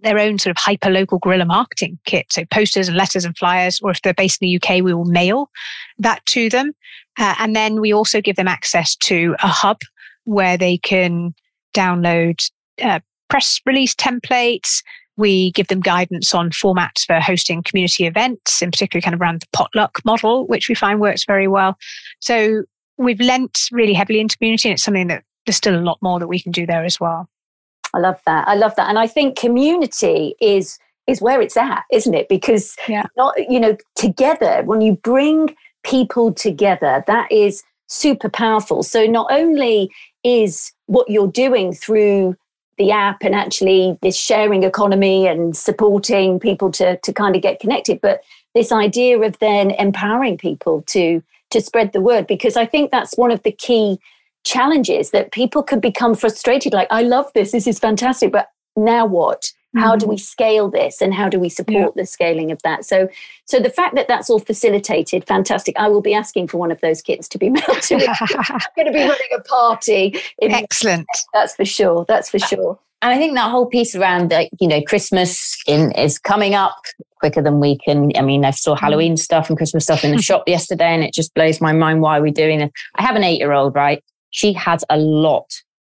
their 0.00 0.18
own 0.18 0.38
sort 0.38 0.50
of 0.50 0.62
hyper 0.62 0.90
local 0.90 1.18
guerrilla 1.18 1.44
marketing 1.44 1.98
kit. 2.04 2.26
So 2.30 2.44
posters 2.46 2.88
and 2.88 2.96
letters 2.96 3.24
and 3.24 3.36
flyers, 3.36 3.80
or 3.82 3.90
if 3.90 4.02
they're 4.02 4.14
based 4.14 4.42
in 4.42 4.48
the 4.48 4.56
UK, 4.56 4.82
we 4.82 4.94
will 4.94 5.04
mail 5.04 5.50
that 5.98 6.24
to 6.26 6.48
them. 6.48 6.72
Uh, 7.18 7.34
and 7.38 7.56
then 7.56 7.80
we 7.80 7.92
also 7.92 8.20
give 8.20 8.36
them 8.36 8.48
access 8.48 8.94
to 8.96 9.34
a 9.42 9.48
hub 9.48 9.80
where 10.24 10.58
they 10.58 10.76
can 10.78 11.34
download 11.74 12.50
uh, 12.82 13.00
press 13.28 13.60
release 13.64 13.94
templates. 13.94 14.82
We 15.16 15.50
give 15.52 15.68
them 15.68 15.80
guidance 15.80 16.34
on 16.34 16.50
formats 16.50 17.06
for 17.06 17.18
hosting 17.20 17.62
community 17.62 18.06
events, 18.06 18.60
in 18.60 18.70
particular 18.70 19.00
kind 19.00 19.14
of 19.14 19.20
around 19.20 19.40
the 19.40 19.48
potluck 19.52 20.04
model, 20.04 20.46
which 20.46 20.68
we 20.68 20.74
find 20.74 21.00
works 21.00 21.24
very 21.24 21.48
well. 21.48 21.78
So 22.20 22.64
we've 22.98 23.20
lent 23.20 23.68
really 23.72 23.94
heavily 23.94 24.20
into 24.20 24.36
community 24.36 24.68
and 24.68 24.74
it's 24.74 24.82
something 24.82 25.06
that 25.06 25.24
there's 25.46 25.56
still 25.56 25.76
a 25.76 25.80
lot 25.80 25.98
more 26.02 26.18
that 26.18 26.26
we 26.26 26.40
can 26.40 26.52
do 26.52 26.66
there 26.66 26.84
as 26.84 27.00
well. 27.00 27.28
I 27.94 27.98
love 27.98 28.20
that. 28.26 28.46
I 28.46 28.54
love 28.54 28.76
that. 28.76 28.88
And 28.88 28.98
I 28.98 29.06
think 29.06 29.38
community 29.38 30.34
is 30.40 30.78
is 31.06 31.22
where 31.22 31.40
it's 31.40 31.56
at, 31.56 31.84
isn't 31.92 32.14
it? 32.14 32.28
Because 32.28 32.76
yeah. 32.88 33.06
not 33.16 33.34
you 33.48 33.60
know, 33.60 33.76
together, 33.94 34.62
when 34.64 34.80
you 34.80 34.94
bring 34.96 35.54
people 35.84 36.32
together, 36.34 37.04
that 37.06 37.30
is 37.30 37.62
super 37.86 38.28
powerful. 38.28 38.82
So 38.82 39.06
not 39.06 39.28
only 39.30 39.90
is 40.24 40.72
what 40.86 41.08
you're 41.08 41.30
doing 41.30 41.72
through 41.72 42.34
the 42.76 42.90
app 42.90 43.22
and 43.22 43.34
actually 43.34 43.96
this 44.02 44.16
sharing 44.16 44.64
economy 44.64 45.26
and 45.26 45.56
supporting 45.56 46.38
people 46.40 46.70
to 46.72 46.98
to 46.98 47.12
kind 47.12 47.36
of 47.36 47.42
get 47.42 47.60
connected, 47.60 48.00
but 48.00 48.20
this 48.54 48.72
idea 48.72 49.18
of 49.20 49.38
then 49.38 49.70
empowering 49.72 50.36
people 50.36 50.82
to 50.88 51.22
to 51.50 51.60
spread 51.60 51.92
the 51.92 52.00
word 52.00 52.26
because 52.26 52.56
I 52.56 52.66
think 52.66 52.90
that's 52.90 53.16
one 53.16 53.30
of 53.30 53.42
the 53.44 53.52
key 53.52 53.98
challenges 54.46 55.10
that 55.10 55.32
people 55.32 55.62
could 55.62 55.80
become 55.80 56.14
frustrated 56.14 56.72
like 56.72 56.86
i 56.90 57.02
love 57.02 57.26
this 57.34 57.50
this 57.50 57.66
is 57.66 57.80
fantastic 57.80 58.30
but 58.30 58.48
now 58.76 59.04
what 59.04 59.42
mm-hmm. 59.42 59.80
how 59.80 59.96
do 59.96 60.04
mm-hmm. 60.04 60.10
we 60.10 60.18
scale 60.18 60.70
this 60.70 61.02
and 61.02 61.12
how 61.12 61.28
do 61.28 61.40
we 61.40 61.48
support 61.48 61.92
yeah. 61.96 62.02
the 62.02 62.06
scaling 62.06 62.52
of 62.52 62.62
that 62.62 62.84
so 62.84 63.08
so 63.44 63.58
the 63.58 63.68
fact 63.68 63.96
that 63.96 64.06
that's 64.06 64.30
all 64.30 64.38
facilitated 64.38 65.26
fantastic 65.26 65.74
i 65.78 65.88
will 65.88 66.00
be 66.00 66.14
asking 66.14 66.46
for 66.46 66.58
one 66.58 66.70
of 66.70 66.80
those 66.80 67.02
kits 67.02 67.28
to 67.28 67.38
be 67.38 67.50
mailed 67.56 67.82
to 67.82 67.96
me 67.96 68.06
i'm 68.08 68.60
going 68.76 68.86
to 68.86 68.92
be 68.92 69.00
running 69.00 69.32
a 69.36 69.40
party 69.40 70.14
excellent 70.40 71.08
that's 71.34 71.56
for 71.56 71.64
sure 71.64 72.04
that's 72.06 72.30
for 72.30 72.38
sure 72.38 72.78
and 73.02 73.12
i 73.12 73.18
think 73.18 73.34
that 73.34 73.50
whole 73.50 73.66
piece 73.66 73.96
around 73.96 74.30
like 74.30 74.48
you 74.60 74.68
know 74.68 74.80
christmas 74.82 75.60
in, 75.66 75.90
is 75.92 76.20
coming 76.20 76.54
up 76.54 76.84
quicker 77.18 77.42
than 77.42 77.58
we 77.58 77.76
can 77.78 78.12
i 78.16 78.22
mean 78.22 78.44
i 78.44 78.52
saw 78.52 78.76
mm. 78.76 78.78
halloween 78.78 79.16
stuff 79.16 79.48
and 79.48 79.58
christmas 79.58 79.82
stuff 79.82 80.04
in 80.04 80.14
the 80.14 80.22
shop 80.30 80.44
yesterday 80.46 80.94
and 80.94 81.02
it 81.02 81.12
just 81.12 81.34
blows 81.34 81.60
my 81.60 81.72
mind 81.72 82.00
why 82.00 82.16
are 82.16 82.22
we 82.22 82.30
doing 82.30 82.60
it 82.60 82.72
i 82.94 83.02
have 83.02 83.16
an 83.16 83.24
eight 83.24 83.38
year 83.38 83.50
old 83.50 83.74
right 83.74 84.04
she 84.30 84.52
has 84.52 84.84
a 84.90 84.98
lot 84.98 85.50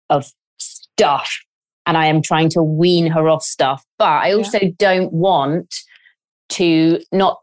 of 0.09 0.31
stuff 0.59 1.38
and 1.87 1.97
I 1.97 2.07
am 2.07 2.23
trying 2.23 2.51
to 2.51 2.62
wean 2.62 3.07
her 3.09 3.29
off 3.29 3.43
stuff. 3.43 3.85
But 3.99 4.09
I 4.09 4.33
also 4.33 4.59
yeah. 4.61 4.71
don't 4.79 5.12
want 5.12 5.75
to 6.51 7.01
not 7.12 7.38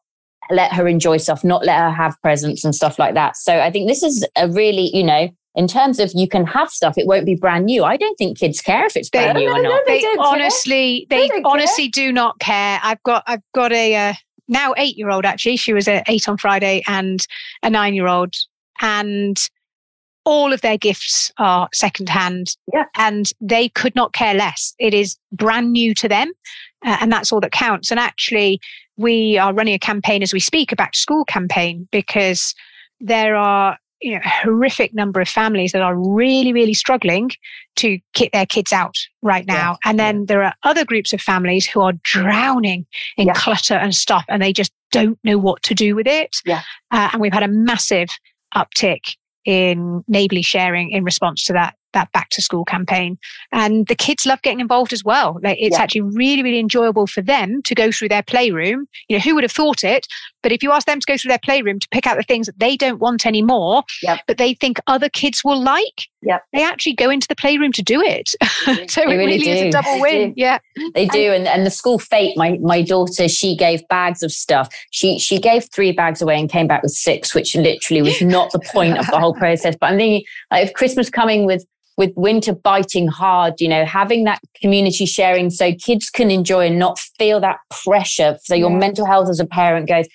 let 0.49 0.73
her 0.73 0.87
enjoy 0.87 1.17
stuff, 1.17 1.43
not 1.43 1.65
let 1.65 1.77
her 1.79 1.91
have 1.91 2.15
presents 2.21 2.63
and 2.63 2.73
stuff 2.73 2.99
like 2.99 3.13
that. 3.15 3.35
So 3.35 3.59
I 3.59 3.71
think 3.71 3.87
this 3.87 4.03
is 4.03 4.25
a 4.37 4.49
really, 4.49 4.89
you 4.95 5.03
know, 5.03 5.29
in 5.55 5.67
terms 5.67 5.99
of 5.99 6.11
you 6.13 6.27
can 6.27 6.45
have 6.45 6.69
stuff, 6.69 6.97
it 6.97 7.07
won't 7.07 7.25
be 7.25 7.35
brand 7.35 7.65
new. 7.65 7.83
I 7.83 7.97
don't 7.97 8.15
think 8.15 8.37
kids 8.37 8.61
care 8.61 8.85
if 8.85 8.95
it's 8.95 9.09
brand 9.09 9.37
they, 9.37 9.45
new 9.45 9.51
or 9.51 9.61
not. 9.63 9.81
they, 9.87 10.01
they 10.01 10.15
honestly, 10.19 11.07
they, 11.09 11.27
they 11.27 11.41
honestly 11.43 11.89
care. 11.89 12.05
do 12.05 12.13
not 12.13 12.39
care. 12.39 12.79
I've 12.83 13.01
got, 13.03 13.23
I've 13.25 13.41
got 13.55 13.73
a 13.73 13.95
uh, 13.95 14.13
now 14.47 14.73
eight 14.77 14.97
year 14.97 15.09
old 15.09 15.25
actually. 15.25 15.57
She 15.57 15.73
was 15.73 15.87
eight 15.87 16.29
on 16.29 16.37
Friday 16.37 16.83
and 16.87 17.25
a 17.63 17.69
nine 17.69 17.95
year 17.95 18.07
old, 18.07 18.33
and 18.81 19.37
all 20.27 20.51
of 20.51 20.59
their 20.59 20.77
gifts 20.77 21.31
are 21.37 21.69
secondhand 21.73 22.57
yeah. 22.73 22.83
and 22.97 23.31
they 23.39 23.69
could 23.69 23.95
not 23.95 24.11
care 24.11 24.33
less. 24.33 24.75
It 24.77 24.93
is 24.93 25.17
brand 25.31 25.71
new 25.71 25.93
to 25.95 26.09
them. 26.09 26.33
Uh, 26.85 26.97
and 26.99 27.13
that's 27.13 27.31
all 27.31 27.39
that 27.39 27.53
counts. 27.53 27.91
And 27.91 27.99
actually, 27.99 28.59
we 28.97 29.37
are 29.37 29.53
running 29.53 29.73
a 29.73 29.79
campaign 29.79 30.21
as 30.21 30.33
we 30.33 30.41
speak, 30.41 30.73
a 30.73 30.75
back 30.75 30.91
to 30.91 30.99
school 30.99 31.23
campaign, 31.23 31.87
because 31.93 32.53
there 32.99 33.37
are 33.37 33.77
you 34.01 34.15
know, 34.15 34.21
a 34.23 34.29
horrific 34.29 34.93
number 34.93 35.21
of 35.21 35.29
families 35.29 35.71
that 35.71 35.81
are 35.81 35.95
really, 35.95 36.51
really 36.51 36.73
struggling 36.73 37.31
to 37.77 37.97
get 38.13 38.33
their 38.33 38.45
kids 38.45 38.73
out 38.73 38.97
right 39.21 39.47
now. 39.47 39.77
Yeah. 39.85 39.89
And 39.89 39.97
then 39.97 40.25
there 40.25 40.43
are 40.43 40.53
other 40.63 40.83
groups 40.83 41.13
of 41.13 41.21
families 41.21 41.65
who 41.65 41.79
are 41.79 41.93
drowning 42.03 42.85
in 43.15 43.27
yeah. 43.27 43.33
clutter 43.33 43.75
and 43.75 43.95
stuff 43.95 44.25
and 44.27 44.41
they 44.41 44.51
just 44.51 44.73
don't 44.91 45.17
know 45.23 45.37
what 45.37 45.63
to 45.63 45.73
do 45.73 45.95
with 45.95 46.05
it. 46.05 46.35
Yeah. 46.45 46.63
Uh, 46.91 47.11
and 47.13 47.21
we've 47.21 47.33
had 47.33 47.43
a 47.43 47.47
massive 47.47 48.09
uptick 48.53 49.15
in 49.47 50.03
neighborly 50.09 50.41
sharing 50.43 50.91
in 50.91 51.03
response 51.05 51.45
to 51.45 51.53
that 51.53 51.73
that 51.93 52.11
back 52.11 52.29
to 52.29 52.41
school 52.41 52.65
campaign. 52.65 53.17
And 53.51 53.87
the 53.87 53.95
kids 53.95 54.25
love 54.25 54.41
getting 54.41 54.59
involved 54.59 54.93
as 54.93 55.03
well. 55.03 55.39
Like 55.41 55.57
it's 55.59 55.77
yeah. 55.77 55.83
actually 55.83 56.01
really, 56.01 56.43
really 56.43 56.59
enjoyable 56.59 57.07
for 57.07 57.21
them 57.21 57.61
to 57.63 57.75
go 57.75 57.91
through 57.91 58.09
their 58.09 58.23
playroom. 58.23 58.87
You 59.07 59.17
know, 59.17 59.21
who 59.21 59.35
would 59.35 59.43
have 59.43 59.51
thought 59.51 59.83
it? 59.83 60.07
But 60.43 60.51
if 60.51 60.63
you 60.63 60.71
ask 60.71 60.87
them 60.87 60.99
to 60.99 61.05
go 61.05 61.17
through 61.17 61.29
their 61.29 61.39
playroom 61.43 61.79
to 61.79 61.87
pick 61.89 62.07
out 62.07 62.17
the 62.17 62.23
things 62.23 62.45
that 62.45 62.59
they 62.59 62.77
don't 62.77 62.99
want 62.99 63.25
anymore, 63.25 63.83
yep. 64.01 64.21
but 64.27 64.37
they 64.37 64.53
think 64.53 64.79
other 64.87 65.09
kids 65.09 65.43
will 65.43 65.61
like, 65.61 66.07
yep. 66.21 66.43
they 66.53 66.63
actually 66.63 66.93
go 66.93 67.09
into 67.09 67.27
the 67.27 67.35
playroom 67.35 67.71
to 67.73 67.81
do 67.81 68.01
it. 68.01 68.29
so 68.89 69.01
they 69.01 69.13
it 69.13 69.17
really, 69.17 69.39
really 69.39 69.49
is 69.49 69.61
a 69.63 69.71
double 69.71 69.99
win. 69.99 70.33
Yeah. 70.37 70.59
They 70.93 71.05
do. 71.05 71.33
And, 71.33 71.47
and 71.47 71.65
the 71.65 71.71
school 71.71 71.99
fete, 71.99 72.37
my, 72.37 72.57
my 72.61 72.81
daughter, 72.81 73.27
she 73.27 73.57
gave 73.57 73.85
bags 73.89 74.23
of 74.23 74.31
stuff. 74.31 74.69
She 74.91 75.19
she 75.19 75.39
gave 75.39 75.69
three 75.73 75.91
bags 75.91 76.21
away 76.21 76.39
and 76.39 76.49
came 76.49 76.67
back 76.67 76.83
with 76.83 76.91
six, 76.91 77.35
which 77.35 77.55
literally 77.55 78.01
was 78.01 78.21
not 78.21 78.51
the 78.51 78.59
point 78.59 78.97
of 78.97 79.05
the 79.07 79.19
whole 79.19 79.33
process. 79.33 79.75
But 79.79 79.91
I'm 79.91 79.97
thinking 79.97 80.23
like 80.51 80.67
if 80.67 80.73
Christmas 80.73 81.09
coming 81.09 81.45
with 81.45 81.65
with 81.97 82.13
winter 82.15 82.53
biting 82.53 83.07
hard, 83.07 83.59
you 83.59 83.67
know, 83.67 83.83
having 83.83 84.23
that 84.25 84.39
community 84.61 85.05
sharing 85.05 85.49
so 85.49 85.73
kids 85.73 86.09
can 86.09 86.29
enjoy 86.29 86.67
and 86.67 86.77
not 86.77 86.99
feel 86.99 87.39
that 87.39 87.57
pressure. 87.71 88.37
So 88.43 88.53
your 88.55 88.71
yeah. 88.71 88.77
mental 88.77 89.05
health 89.05 89.29
as 89.29 89.39
a 89.39 89.45
parent 89.45 89.89
goes, 89.89 90.05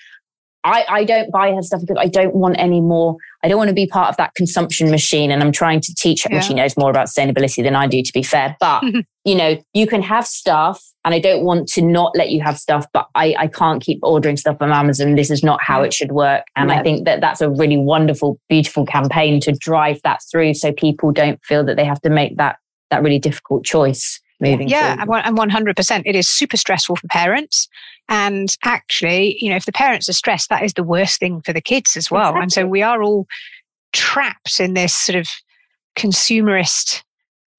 I, 0.65 0.85
I 0.89 1.05
don't 1.05 1.33
buy 1.33 1.53
her 1.53 1.63
stuff 1.63 1.81
because 1.81 1.97
I 1.99 2.07
don't 2.07 2.37
want 2.37 2.57
any 2.59 2.81
more. 2.81 3.17
I 3.43 3.49
don't 3.49 3.59
want 3.59 3.69
to 3.69 3.75
be 3.75 3.89
part 3.89 4.11
of 4.11 4.17
that 4.19 4.35
consumption 4.37 4.93
machine. 4.93 5.33
And 5.33 5.43
I'm 5.43 5.51
trying 5.51 5.81
to 5.81 5.95
teach 5.95 6.23
her, 6.23 6.31
yeah. 6.31 6.37
and 6.37 6.45
she 6.45 6.55
knows 6.55 6.77
more 6.77 6.89
about 6.89 7.09
sustainability 7.09 7.65
than 7.65 7.75
I 7.75 7.89
do, 7.89 8.01
to 8.01 8.13
be 8.13 8.23
fair. 8.23 8.57
But, 8.61 8.85
you 9.25 9.35
know, 9.35 9.61
you 9.75 9.89
can 9.89 10.03
have 10.03 10.27
stuff 10.27 10.92
and 11.05 11.15
I 11.15 11.19
don't 11.19 11.45
want 11.45 11.69
to 11.71 11.83
not 11.83 12.13
let 12.17 12.31
you 12.31 12.41
have 12.43 12.59
stuff, 12.59 12.87
but 12.93 13.09
I, 13.15 13.35
I 13.39 13.47
can't 13.49 13.83
keep 13.83 13.99
ordering 14.03 14.37
stuff 14.37 14.59
from 14.59 14.71
Amazon. 14.71 15.15
This 15.17 15.31
is 15.31 15.43
not 15.43 15.61
how 15.63 15.83
it 15.83 15.89
mm. 15.89 15.95
should 15.95 16.13
work. 16.13 16.45
And 16.55 16.71
yeah. 16.71 16.79
I 16.79 16.83
think 16.83 17.05
that 17.07 17.21
that's 17.21 17.41
a 17.41 17.51
really 17.51 17.77
wonderful, 17.77 18.39
beautiful 18.49 18.87
campaign 18.87 19.41
to 19.41 19.53
drive 19.53 20.01
that 20.05 20.21
through 20.31 20.55
so 20.55 20.73
people 20.73 21.11
don't 21.11 21.43
feel 21.45 21.65
that 21.65 21.77
they 21.77 21.85
have 21.85 22.01
to 22.03 22.11
make 22.11 22.37
that, 22.37 22.57
that 22.91 23.03
really 23.03 23.19
difficult 23.19 23.65
choice 23.65 24.21
moving 24.41 24.69
yeah 24.69 24.97
forward. 25.05 25.23
and 25.25 25.39
100% 25.39 26.03
it 26.05 26.17
is 26.17 26.29
super 26.29 26.57
stressful 26.57 26.97
for 26.97 27.07
parents 27.07 27.69
and 28.09 28.57
actually 28.65 29.37
you 29.41 29.49
know 29.49 29.57
if 29.57 29.67
the 29.67 29.73
parents 29.73 30.09
are 30.09 30.13
stressed 30.13 30.49
that 30.49 30.65
is 30.65 30.73
the 30.75 30.83
worst 30.83 31.21
thing 31.21 31.41
for 31.43 31.53
the 31.53 31.61
kids 31.61 31.97
as 31.97 32.11
well 32.11 32.31
exactly. 32.31 32.43
and 32.43 32.53
so 32.53 32.67
we 32.67 32.83
are 32.83 33.03
all 33.03 33.27
trapped 33.93 34.59
in 34.59 34.75
this 34.75 34.95
sort 34.95 35.17
of 35.17 35.29
consumerist 35.97 37.03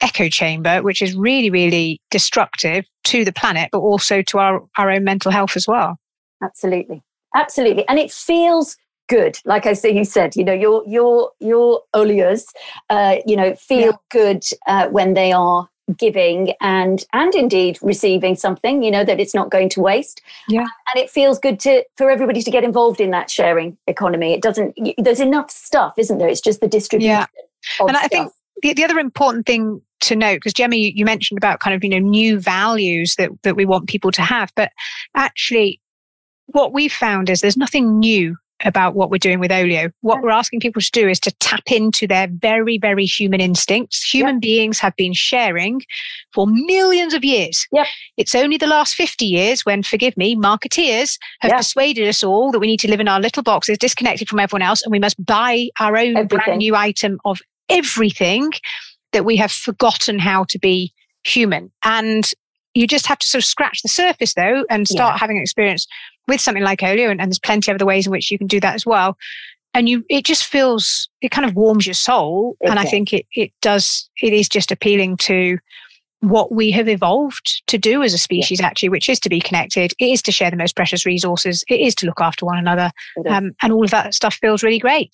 echo 0.03 0.27
chamber 0.27 0.83
which 0.83 1.01
is 1.01 1.15
really 1.15 1.49
really 1.49 1.99
destructive 2.11 2.85
to 3.03 3.23
the 3.23 3.31
planet 3.31 3.69
but 3.71 3.79
also 3.79 4.21
to 4.21 4.37
our, 4.37 4.61
our 4.77 4.91
own 4.91 5.03
mental 5.03 5.31
health 5.31 5.55
as 5.55 5.67
well. 5.67 5.97
Absolutely. 6.41 7.01
Absolutely. 7.35 7.87
And 7.87 7.97
it 7.97 8.11
feels 8.11 8.75
good. 9.09 9.37
Like 9.45 9.65
i 9.65 9.73
say 9.73 9.91
you 9.91 10.05
said 10.05 10.35
you 10.35 10.43
know 10.43 10.53
your 10.53 10.83
your 10.87 11.31
your 11.39 11.81
olios 11.93 12.45
uh 12.89 13.17
you 13.25 13.35
know 13.35 13.53
feel 13.55 13.91
yeah. 13.91 13.97
good 14.09 14.43
uh, 14.67 14.87
when 14.89 15.13
they 15.13 15.31
are 15.31 15.69
giving 15.97 16.53
and 16.61 17.03
and 17.11 17.35
indeed 17.35 17.77
receiving 17.81 18.35
something 18.37 18.81
you 18.81 18.89
know 18.89 19.03
that 19.03 19.19
it's 19.19 19.35
not 19.35 19.51
going 19.51 19.69
to 19.69 19.81
waste. 19.81 20.21
Yeah. 20.47 20.61
And 20.61 21.03
it 21.03 21.09
feels 21.09 21.39
good 21.39 21.59
to 21.61 21.83
for 21.97 22.09
everybody 22.09 22.41
to 22.41 22.51
get 22.51 22.63
involved 22.63 23.01
in 23.01 23.11
that 23.11 23.29
sharing 23.29 23.77
economy. 23.87 24.33
It 24.33 24.41
doesn't 24.41 24.77
there's 24.97 25.19
enough 25.19 25.51
stuff 25.51 25.93
isn't 25.97 26.17
there? 26.17 26.29
It's 26.29 26.41
just 26.41 26.61
the 26.61 26.67
distribution 26.67 27.11
yeah. 27.11 27.25
and 27.79 27.95
i 27.97 28.07
think 28.07 28.31
the, 28.63 28.73
the 28.73 28.83
other 28.83 28.97
important 28.97 29.45
thing 29.45 29.81
to 30.01 30.15
note 30.15 30.35
because 30.35 30.53
Gemma 30.53 30.75
you, 30.75 30.91
you 30.95 31.05
mentioned 31.05 31.37
about 31.37 31.59
kind 31.59 31.75
of 31.75 31.83
you 31.83 31.89
know 31.89 31.99
new 31.99 32.39
values 32.39 33.15
that 33.15 33.29
that 33.43 33.55
we 33.55 33.65
want 33.65 33.87
people 33.87 34.11
to 34.11 34.21
have 34.21 34.51
but 34.55 34.71
actually 35.15 35.79
what 36.47 36.73
we've 36.73 36.91
found 36.91 37.29
is 37.29 37.41
there's 37.41 37.57
nothing 37.57 37.99
new 37.99 38.35
about 38.65 38.95
what 38.95 39.09
we're 39.09 39.17
doing 39.17 39.39
with 39.39 39.51
Olio. 39.51 39.89
What 40.01 40.21
we're 40.21 40.29
asking 40.29 40.61
people 40.61 40.81
to 40.81 40.91
do 40.91 41.07
is 41.07 41.19
to 41.21 41.31
tap 41.39 41.63
into 41.71 42.07
their 42.07 42.27
very, 42.31 42.77
very 42.77 43.05
human 43.05 43.41
instincts. 43.41 44.03
Human 44.03 44.35
yep. 44.35 44.41
beings 44.41 44.79
have 44.79 44.95
been 44.95 45.13
sharing 45.13 45.81
for 46.33 46.47
millions 46.47 47.13
of 47.13 47.23
years. 47.23 47.67
Yep. 47.71 47.87
It's 48.17 48.35
only 48.35 48.57
the 48.57 48.67
last 48.67 48.95
50 48.95 49.25
years 49.25 49.65
when, 49.65 49.83
forgive 49.83 50.15
me, 50.17 50.35
marketeers 50.35 51.17
have 51.41 51.49
yep. 51.49 51.57
persuaded 51.57 52.07
us 52.07 52.23
all 52.23 52.51
that 52.51 52.59
we 52.59 52.67
need 52.67 52.79
to 52.81 52.89
live 52.89 52.99
in 52.99 53.07
our 53.07 53.19
little 53.19 53.43
boxes, 53.43 53.77
disconnected 53.77 54.29
from 54.29 54.39
everyone 54.39 54.61
else, 54.61 54.81
and 54.81 54.91
we 54.91 54.99
must 54.99 55.23
buy 55.23 55.67
our 55.79 55.97
own 55.97 56.15
everything. 56.15 56.39
brand 56.45 56.57
new 56.59 56.75
item 56.75 57.19
of 57.25 57.39
everything 57.69 58.51
that 59.11 59.25
we 59.25 59.35
have 59.37 59.51
forgotten 59.51 60.19
how 60.19 60.43
to 60.45 60.59
be 60.59 60.93
human. 61.23 61.71
And 61.83 62.29
you 62.73 62.87
just 62.87 63.05
have 63.07 63.19
to 63.19 63.27
sort 63.27 63.43
of 63.43 63.45
scratch 63.45 63.81
the 63.81 63.89
surface 63.89 64.33
though 64.33 64.65
and 64.69 64.87
start 64.87 65.15
yeah. 65.15 65.19
having 65.19 65.37
experience 65.37 65.87
with 66.27 66.41
something 66.41 66.63
like 66.63 66.83
Olio. 66.83 67.09
And, 67.09 67.21
and, 67.21 67.29
there's 67.29 67.39
plenty 67.39 67.71
of 67.71 67.75
other 67.75 67.85
ways 67.85 68.07
in 68.07 68.11
which 68.11 68.31
you 68.31 68.37
can 68.37 68.47
do 68.47 68.59
that 68.59 68.75
as 68.75 68.85
well. 68.85 69.17
And 69.75 69.89
you, 69.89 70.03
it 70.09 70.25
just 70.25 70.45
feels, 70.45 71.09
it 71.21 71.31
kind 71.31 71.47
of 71.47 71.55
warms 71.55 71.87
your 71.87 71.95
soul. 71.95 72.55
Okay. 72.61 72.69
And 72.69 72.79
I 72.79 72.85
think 72.85 73.13
it, 73.13 73.25
it 73.35 73.51
does, 73.61 74.09
it 74.21 74.33
is 74.33 74.47
just 74.47 74.71
appealing 74.71 75.17
to 75.17 75.57
what 76.19 76.53
we 76.53 76.71
have 76.71 76.87
evolved 76.87 77.63
to 77.67 77.77
do 77.77 78.01
as 78.01 78.13
a 78.13 78.17
species, 78.17 78.61
yeah. 78.61 78.67
actually, 78.67 78.89
which 78.89 79.09
is 79.09 79.19
to 79.19 79.29
be 79.29 79.41
connected. 79.41 79.93
It 79.99 80.05
is 80.05 80.21
to 80.23 80.31
share 80.31 80.49
the 80.49 80.57
most 80.57 80.75
precious 80.75 81.05
resources. 81.05 81.63
It 81.67 81.81
is 81.81 81.95
to 81.95 82.05
look 82.05 82.21
after 82.21 82.45
one 82.45 82.57
another. 82.57 82.91
Um, 83.27 83.51
and 83.61 83.73
all 83.73 83.83
of 83.83 83.91
that 83.91 84.13
stuff 84.13 84.35
feels 84.35 84.63
really 84.63 84.79
great. 84.79 85.11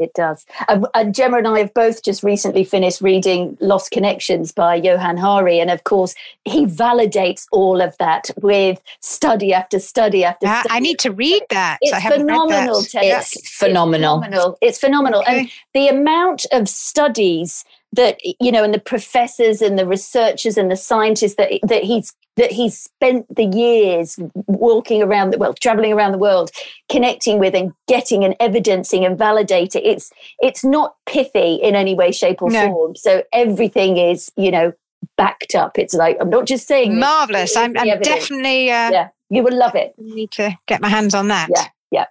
It 0.00 0.14
does. 0.14 0.46
Uh, 0.68 0.80
and 0.94 1.14
Gemma 1.14 1.38
and 1.38 1.46
I 1.46 1.58
have 1.58 1.74
both 1.74 2.02
just 2.02 2.22
recently 2.22 2.64
finished 2.64 3.02
reading 3.02 3.58
Lost 3.60 3.90
Connections 3.90 4.50
by 4.50 4.76
Johann 4.76 5.18
Hari. 5.18 5.60
And 5.60 5.70
of 5.70 5.84
course, 5.84 6.14
he 6.46 6.64
validates 6.64 7.46
all 7.52 7.82
of 7.82 7.96
that 7.98 8.30
with 8.40 8.80
study 9.00 9.52
after 9.52 9.78
study 9.78 10.24
after 10.24 10.46
uh, 10.46 10.60
study. 10.60 10.74
I 10.74 10.80
need 10.80 10.98
to 11.00 11.12
read 11.12 11.42
that. 11.50 11.78
It's 11.82 12.02
phenomenal, 12.02 12.80
that. 12.80 13.04
It's 13.04 13.50
phenomenal. 13.50 14.22
It's 14.22 14.24
phenomenal. 14.24 14.58
It's 14.62 14.78
phenomenal. 14.78 15.20
Okay. 15.20 15.40
And 15.40 15.50
the 15.74 15.88
amount 15.88 16.46
of 16.50 16.68
studies 16.68 17.64
that 17.92 18.18
you 18.40 18.52
know 18.52 18.62
and 18.62 18.72
the 18.72 18.80
professors 18.80 19.60
and 19.60 19.78
the 19.78 19.86
researchers 19.86 20.56
and 20.56 20.70
the 20.70 20.76
scientists 20.76 21.34
that 21.36 21.52
that 21.62 21.82
he's 21.82 22.14
that 22.36 22.52
he's 22.52 22.78
spent 22.78 23.26
the 23.34 23.44
years 23.44 24.18
walking 24.46 25.02
around 25.02 25.30
the 25.30 25.38
well 25.38 25.54
traveling 25.54 25.92
around 25.92 26.12
the 26.12 26.18
world 26.18 26.50
connecting 26.90 27.38
with 27.38 27.54
and 27.54 27.72
getting 27.88 28.24
and 28.24 28.36
evidencing 28.40 29.04
and 29.04 29.18
validating. 29.18 29.82
It's 29.84 30.12
it's 30.38 30.64
not 30.64 30.94
pithy 31.06 31.54
in 31.54 31.74
any 31.74 31.94
way 31.94 32.12
shape 32.12 32.42
or 32.42 32.50
no. 32.50 32.66
form. 32.66 32.96
So 32.96 33.24
everything 33.32 33.96
is 33.96 34.30
you 34.36 34.50
know 34.50 34.72
backed 35.16 35.54
up. 35.54 35.78
It's 35.78 35.94
like 35.94 36.16
i'm 36.20 36.30
not 36.30 36.46
just 36.46 36.68
saying 36.68 36.98
marvelous 36.98 37.56
i'm, 37.56 37.76
I'm 37.76 38.00
definitely 38.00 38.70
uh, 38.70 38.90
yeah 38.90 39.08
you 39.30 39.42
will 39.42 39.56
love 39.56 39.74
it. 39.74 39.94
need 39.98 40.30
to 40.32 40.56
get 40.66 40.80
my 40.80 40.88
hands 40.88 41.14
on 41.14 41.28
that. 41.28 41.48
Yeah 41.54 41.66
yeah. 41.90 42.06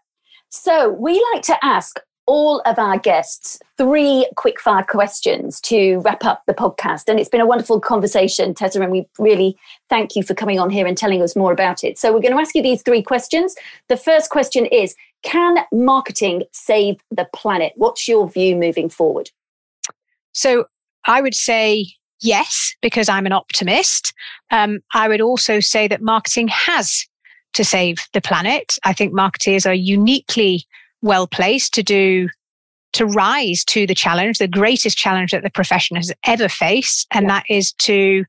So 0.50 0.90
we 0.90 1.24
like 1.34 1.44
to 1.44 1.58
ask 1.64 2.00
all 2.30 2.62
of 2.68 2.78
our 2.78 3.00
guests 3.00 3.60
three 3.76 4.30
quick 4.36 4.62
fire 4.62 4.84
questions 4.84 5.60
to 5.62 5.98
wrap 6.02 6.24
up 6.24 6.44
the 6.46 6.54
podcast. 6.54 7.10
And 7.10 7.20
it's 7.20 7.28
been 7.28 7.42
a 7.42 7.48
wonderful 7.48 7.80
conversation, 7.80 8.54
Tessa, 8.54 8.80
and 8.80 8.92
we 8.92 9.08
really 9.18 9.58
thank 9.90 10.16
you 10.16 10.22
for 10.22 10.36
coming 10.36 10.60
on 10.60 10.70
here 10.70 10.86
and 10.86 10.96
telling 10.96 11.24
us 11.24 11.36
more 11.36 11.52
about 11.52 11.84
it. 11.84 11.98
So, 11.98 12.14
we're 12.14 12.22
going 12.22 12.36
to 12.36 12.40
ask 12.40 12.54
you 12.54 12.62
these 12.62 12.84
three 12.84 13.02
questions. 13.02 13.56
The 13.88 13.98
first 13.98 14.30
question 14.30 14.68
is 14.68 14.96
Can 15.24 15.58
marketing 15.72 16.44
save 16.52 16.98
the 17.10 17.28
planet? 17.34 17.74
What's 17.78 18.08
your 18.08 18.30
view 18.30 18.56
moving 18.56 18.90
forward? 18.90 19.32
So, 20.32 20.66
I 21.06 21.22
would 21.22 21.36
say 21.36 21.88
yes, 22.22 22.76
because 22.84 23.10
I'm 23.10 23.26
an 23.26 23.32
optimist. 23.32 24.14
Um, 24.52 24.82
I 24.94 25.08
would 25.08 25.22
also 25.22 25.60
say 25.60 25.88
that 25.88 26.04
marketing 26.04 26.48
has 26.50 27.08
to 27.54 27.64
save 27.66 27.98
the 28.14 28.22
planet. 28.22 28.78
I 28.84 28.94
think 28.94 29.14
marketers 29.14 29.66
are 29.66 29.74
uniquely 29.74 30.68
well 31.02 31.28
placed 31.28 31.74
to 31.76 31.84
do 31.84 32.30
to 32.94 33.06
rise 33.06 33.64
to 33.66 33.86
the 33.86 33.94
challenge, 33.94 34.40
the 34.40 34.48
greatest 34.48 34.98
challenge 34.98 35.32
that 35.32 35.44
the 35.44 35.52
profession 35.52 35.96
has 35.96 36.12
ever 36.26 36.50
faced, 36.50 37.06
and 37.12 37.26
yeah. 37.26 37.34
that 37.34 37.44
is 37.48 37.72
to 37.74 38.26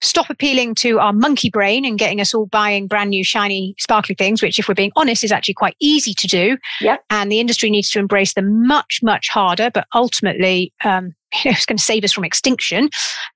stop 0.00 0.30
appealing 0.30 0.74
to 0.76 0.98
our 0.98 1.12
monkey 1.12 1.50
brain 1.50 1.84
and 1.84 1.98
getting 1.98 2.20
us 2.20 2.32
all 2.32 2.46
buying 2.46 2.86
brand 2.86 3.10
new 3.10 3.24
shiny 3.24 3.74
sparkly 3.78 4.14
things 4.14 4.40
which 4.40 4.56
if 4.56 4.68
we're 4.68 4.74
being 4.74 4.92
honest 4.94 5.24
is 5.24 5.32
actually 5.32 5.54
quite 5.54 5.74
easy 5.80 6.14
to 6.14 6.28
do 6.28 6.56
yeah. 6.80 6.96
and 7.10 7.32
the 7.32 7.40
industry 7.40 7.68
needs 7.68 7.90
to 7.90 7.98
embrace 7.98 8.34
the 8.34 8.42
much 8.42 9.00
much 9.02 9.28
harder 9.28 9.70
but 9.74 9.86
ultimately 9.96 10.72
um, 10.84 11.12
it's 11.44 11.66
going 11.66 11.76
to 11.76 11.82
save 11.82 12.04
us 12.04 12.12
from 12.12 12.24
extinction 12.24 12.88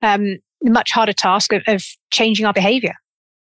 um, 0.03 0.37
much 0.63 0.89
harder 0.91 1.11
task 1.11 1.51
of, 1.51 1.61
of 1.67 1.83
changing 2.11 2.45
our 2.45 2.53
behavior 2.53 2.93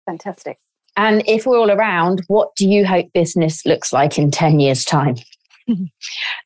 fantastic 0.04 0.58
and 0.96 1.22
if 1.26 1.46
we're 1.46 1.58
all 1.58 1.70
around, 1.70 2.22
what 2.26 2.54
do 2.56 2.68
you 2.68 2.84
hope 2.84 3.06
business 3.14 3.64
looks 3.64 3.92
like 3.92 4.18
in 4.18 4.30
10 4.30 4.60
years' 4.60 4.84
time? 4.84 5.16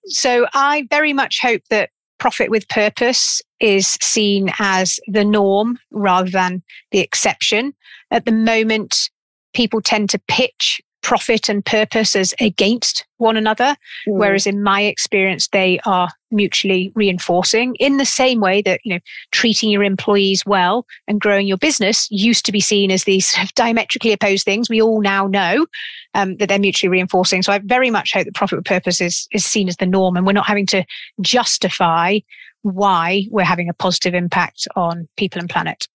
so 0.07 0.47
I 0.55 0.87
very 0.91 1.13
much 1.13 1.41
hope 1.41 1.63
that 1.71 1.91
profit 2.19 2.51
with 2.51 2.69
purpose 2.69 3.43
is 3.61 3.89
seen 4.01 4.51
as 4.59 4.99
the 5.07 5.25
norm 5.25 5.79
rather 5.91 6.31
than 6.31 6.63
the 6.91 7.01
exception. 7.01 7.75
At 8.11 8.25
the 8.25 8.33
moment, 8.33 9.11
people 9.55 9.81
tend 9.81 10.11
to 10.11 10.21
pitch 10.29 10.81
profit 11.07 11.49
and 11.49 11.65
purpose 11.65 12.17
as 12.17 12.35
against 12.41 13.07
one 13.19 13.37
another. 13.37 13.77
Mm. 14.09 14.19
Whereas 14.19 14.45
in 14.45 14.61
my 14.61 14.83
experience, 14.83 15.47
they 15.47 15.79
are 15.87 16.09
mutually 16.33 16.91
reinforcing 16.97 17.77
in 17.77 17.99
the 17.99 18.05
same 18.05 18.41
way 18.41 18.61
that, 18.63 18.81
you 18.83 18.93
know, 18.93 18.99
treating 19.31 19.71
your 19.71 19.85
employees 19.85 20.43
well 20.45 20.85
and 21.07 21.21
growing 21.21 21.47
your 21.47 21.59
business 21.59 22.09
used 22.11 22.45
to 22.47 22.51
be 22.51 22.59
seen 22.59 22.91
as 22.91 23.05
these 23.05 23.37
diametrically 23.55 24.13
opposed 24.13 24.45
things. 24.45 24.69
We 24.69 24.83
all 24.83 25.01
now 25.01 25.29
know 25.29 25.67
um, 26.15 26.39
that 26.39 26.49
they're 26.49 26.59
mutually 26.59 26.91
reinforcing. 26.91 27.41
So 27.45 27.53
I 27.53 27.61
very 27.61 27.89
much 27.89 28.13
hope 28.13 28.25
that 28.25 28.35
profit 28.35 28.59
with 28.59 28.67
purpose 28.67 29.01
is, 29.01 29.29
is 29.31 29.45
seen 29.45 29.69
as 29.69 29.77
the 29.77 29.87
norm 29.87 30.17
and 30.17 30.27
we're 30.27 30.33
not 30.33 30.49
having 30.49 30.67
to 30.67 30.85
justify 31.21 32.19
why 32.63 33.29
we're 33.31 33.45
having 33.45 33.69
a 33.69 33.75
positive 33.75 34.13
impact 34.13 34.67
on 34.75 35.07
people 35.17 35.39
and 35.39 35.49
planet. 35.49 35.87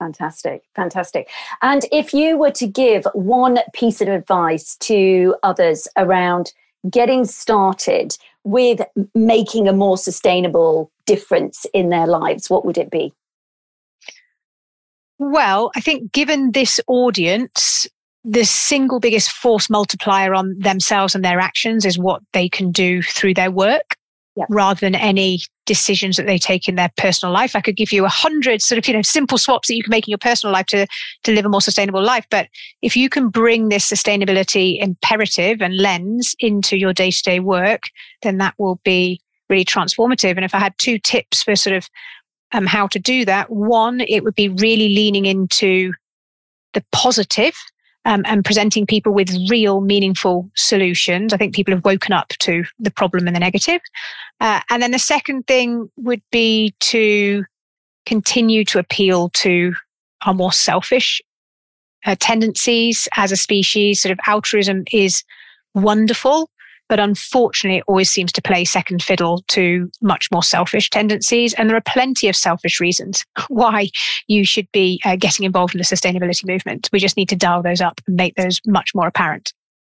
Fantastic, 0.00 0.62
fantastic. 0.74 1.28
And 1.60 1.84
if 1.92 2.14
you 2.14 2.38
were 2.38 2.50
to 2.52 2.66
give 2.66 3.06
one 3.12 3.58
piece 3.74 4.00
of 4.00 4.08
advice 4.08 4.76
to 4.76 5.36
others 5.42 5.86
around 5.98 6.54
getting 6.90 7.26
started 7.26 8.16
with 8.42 8.80
making 9.14 9.68
a 9.68 9.74
more 9.74 9.98
sustainable 9.98 10.90
difference 11.04 11.66
in 11.74 11.90
their 11.90 12.06
lives, 12.06 12.48
what 12.48 12.64
would 12.64 12.78
it 12.78 12.90
be? 12.90 13.12
Well, 15.18 15.70
I 15.76 15.82
think 15.82 16.12
given 16.12 16.52
this 16.52 16.80
audience, 16.86 17.86
the 18.24 18.44
single 18.44 19.00
biggest 19.00 19.30
force 19.30 19.68
multiplier 19.68 20.32
on 20.32 20.58
themselves 20.58 21.14
and 21.14 21.22
their 21.22 21.40
actions 21.40 21.84
is 21.84 21.98
what 21.98 22.22
they 22.32 22.48
can 22.48 22.72
do 22.72 23.02
through 23.02 23.34
their 23.34 23.50
work 23.50 23.96
yep. 24.36 24.46
rather 24.50 24.80
than 24.80 24.94
any 24.94 25.40
decisions 25.66 26.16
that 26.16 26.26
they 26.26 26.38
take 26.38 26.68
in 26.68 26.74
their 26.74 26.90
personal 26.96 27.32
life. 27.32 27.54
I 27.54 27.60
could 27.60 27.76
give 27.76 27.92
you 27.92 28.04
a 28.04 28.08
hundred 28.08 28.62
sort 28.62 28.78
of, 28.78 28.86
you 28.88 28.94
know, 28.94 29.02
simple 29.02 29.38
swaps 29.38 29.68
that 29.68 29.76
you 29.76 29.82
can 29.82 29.90
make 29.90 30.06
in 30.08 30.10
your 30.10 30.18
personal 30.18 30.52
life 30.52 30.66
to, 30.66 30.86
to 31.24 31.32
live 31.32 31.44
a 31.44 31.48
more 31.48 31.60
sustainable 31.60 32.02
life. 32.02 32.26
But 32.30 32.48
if 32.82 32.96
you 32.96 33.08
can 33.08 33.28
bring 33.28 33.68
this 33.68 33.88
sustainability 33.88 34.82
imperative 34.82 35.60
and 35.62 35.76
lens 35.76 36.34
into 36.40 36.76
your 36.76 36.92
day 36.92 37.10
to 37.10 37.22
day 37.22 37.40
work, 37.40 37.82
then 38.22 38.38
that 38.38 38.54
will 38.58 38.80
be 38.84 39.20
really 39.48 39.64
transformative. 39.64 40.36
And 40.36 40.44
if 40.44 40.54
I 40.54 40.58
had 40.58 40.74
two 40.78 40.98
tips 40.98 41.42
for 41.42 41.54
sort 41.56 41.76
of 41.76 41.88
um, 42.52 42.66
how 42.66 42.86
to 42.88 42.98
do 42.98 43.24
that, 43.24 43.50
one, 43.50 44.00
it 44.00 44.24
would 44.24 44.34
be 44.34 44.48
really 44.48 44.88
leaning 44.88 45.26
into 45.26 45.92
the 46.72 46.84
positive 46.92 47.54
um, 48.04 48.22
and 48.26 48.44
presenting 48.44 48.86
people 48.86 49.12
with 49.12 49.30
real, 49.48 49.80
meaningful 49.80 50.50
solutions. 50.56 51.32
I 51.32 51.36
think 51.36 51.54
people 51.54 51.74
have 51.74 51.84
woken 51.84 52.12
up 52.12 52.28
to 52.40 52.64
the 52.78 52.90
problem 52.90 53.26
and 53.26 53.36
the 53.36 53.40
negative. 53.40 53.80
Uh, 54.40 54.60
and 54.70 54.82
then 54.82 54.90
the 54.90 54.98
second 54.98 55.46
thing 55.46 55.90
would 55.96 56.22
be 56.30 56.74
to 56.80 57.44
continue 58.06 58.64
to 58.64 58.78
appeal 58.78 59.28
to 59.30 59.74
our 60.26 60.34
more 60.34 60.52
selfish 60.52 61.20
uh, 62.06 62.16
tendencies 62.18 63.06
as 63.16 63.32
a 63.32 63.36
species. 63.36 64.00
Sort 64.00 64.12
of 64.12 64.18
altruism 64.26 64.84
is 64.92 65.22
wonderful, 65.74 66.50
but 66.90 66.98
unfortunately, 66.98 67.78
it 67.78 67.84
always 67.86 68.10
seems 68.10 68.32
to 68.32 68.42
play 68.42 68.64
second 68.64 69.00
fiddle 69.00 69.44
to 69.46 69.88
much 70.02 70.28
more 70.32 70.42
selfish 70.42 70.90
tendencies. 70.90 71.54
And 71.54 71.70
there 71.70 71.76
are 71.76 71.82
plenty 71.82 72.28
of 72.28 72.34
selfish 72.34 72.80
reasons 72.80 73.24
why 73.48 73.88
you 74.26 74.44
should 74.44 74.66
be 74.72 75.00
uh, 75.04 75.14
getting 75.16 75.46
involved 75.46 75.72
in 75.72 75.78
the 75.78 75.84
sustainability 75.84 76.46
movement. 76.46 76.90
We 76.92 76.98
just 76.98 77.16
need 77.16 77.28
to 77.28 77.36
dial 77.36 77.62
those 77.62 77.80
up 77.80 78.00
and 78.06 78.16
make 78.16 78.34
those 78.34 78.60
much 78.66 78.90
more 78.92 79.06
apparent. 79.06 79.54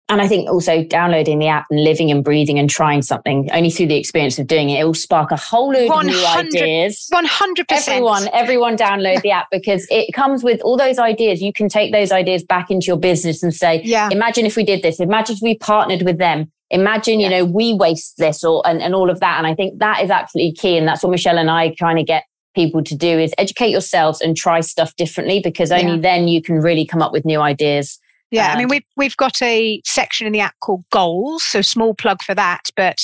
And 0.10 0.22
I 0.22 0.28
think 0.28 0.50
also 0.50 0.84
downloading 0.84 1.40
the 1.40 1.48
app 1.48 1.68
and 1.70 1.82
living 1.82 2.12
and 2.12 2.22
breathing 2.22 2.60
and 2.60 2.70
trying 2.70 3.02
something 3.02 3.50
only 3.54 3.70
through 3.70 3.88
the 3.88 3.96
experience 3.96 4.38
of 4.38 4.48
doing 4.48 4.70
it, 4.70 4.82
it 4.82 4.84
will 4.84 4.94
spark 4.94 5.32
a 5.32 5.38
whole 5.38 5.72
load 5.72 5.90
of 5.90 6.06
new 6.06 6.26
ideas. 6.26 7.08
100%. 7.14 7.64
Everyone, 7.70 8.28
everyone 8.34 8.76
download 8.76 9.22
the 9.22 9.32
app 9.32 9.48
because 9.50 9.88
it 9.90 10.14
comes 10.14 10.44
with 10.44 10.60
all 10.64 10.76
those 10.76 11.00
ideas. 11.00 11.42
You 11.42 11.54
can 11.54 11.70
take 11.70 11.94
those 11.94 12.12
ideas 12.12 12.44
back 12.44 12.70
into 12.70 12.88
your 12.88 12.98
business 12.98 13.42
and 13.42 13.54
say, 13.54 13.82
yeah. 13.86 14.10
imagine 14.12 14.46
if 14.46 14.58
we 14.58 14.66
did 14.66 14.82
this. 14.82 15.00
Imagine 15.00 15.38
if 15.38 15.42
we 15.42 15.58
partnered 15.58 16.02
with 16.02 16.18
them 16.18 16.52
imagine 16.72 17.20
yeah. 17.20 17.30
you 17.30 17.36
know 17.36 17.46
we 17.46 17.74
waste 17.74 18.18
this 18.18 18.44
or 18.44 18.66
and, 18.68 18.82
and 18.82 18.96
all 18.96 19.10
of 19.10 19.20
that. 19.20 19.38
And 19.38 19.46
i 19.46 19.54
think 19.54 19.80
that 19.80 20.02
is 20.02 20.10
absolutely 20.10 20.54
key. 20.54 20.78
And 20.78 20.88
that's 20.88 21.04
what 21.04 21.12
michelle 21.12 21.38
and 21.38 21.52
i 21.52 21.74
trying 21.78 21.98
to 21.98 22.04
get 22.04 22.24
people 22.56 22.84
to 22.84 22.96
do 22.96 23.18
is 23.18 23.34
educate 23.38 23.70
yourselves 23.70 24.20
and 24.20 24.36
try 24.36 24.60
stuff 24.60 24.96
differently 24.96 25.40
because 25.40 25.72
only 25.72 25.96
yeah. 25.96 26.02
then 26.02 26.28
you 26.28 26.42
can 26.42 26.60
really 26.60 26.86
come 26.86 27.02
up 27.02 27.12
with 27.12 27.26
new 27.26 27.40
ideas. 27.40 28.00
Yeah 28.32 28.52
um, 28.52 28.56
i 28.56 28.60
mean 28.60 28.68
we've 28.70 28.86
we've 28.98 29.18
got 29.18 29.42
a 29.42 29.82
section 29.86 30.26
in 30.26 30.34
the 30.34 30.40
app 30.40 30.56
called 30.62 30.84
goals 30.92 31.44
so 31.44 31.62
small 31.62 31.94
plug 31.94 32.22
for 32.24 32.36
that. 32.36 32.70
But 32.76 32.98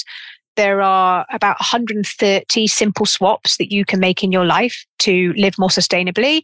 there 0.55 0.81
are 0.81 1.25
about 1.31 1.59
130 1.59 2.67
simple 2.67 3.05
swaps 3.05 3.57
that 3.57 3.71
you 3.71 3.85
can 3.85 3.99
make 3.99 4.23
in 4.23 4.31
your 4.31 4.45
life 4.45 4.85
to 4.99 5.31
live 5.37 5.53
more 5.59 5.69
sustainably 5.69 6.41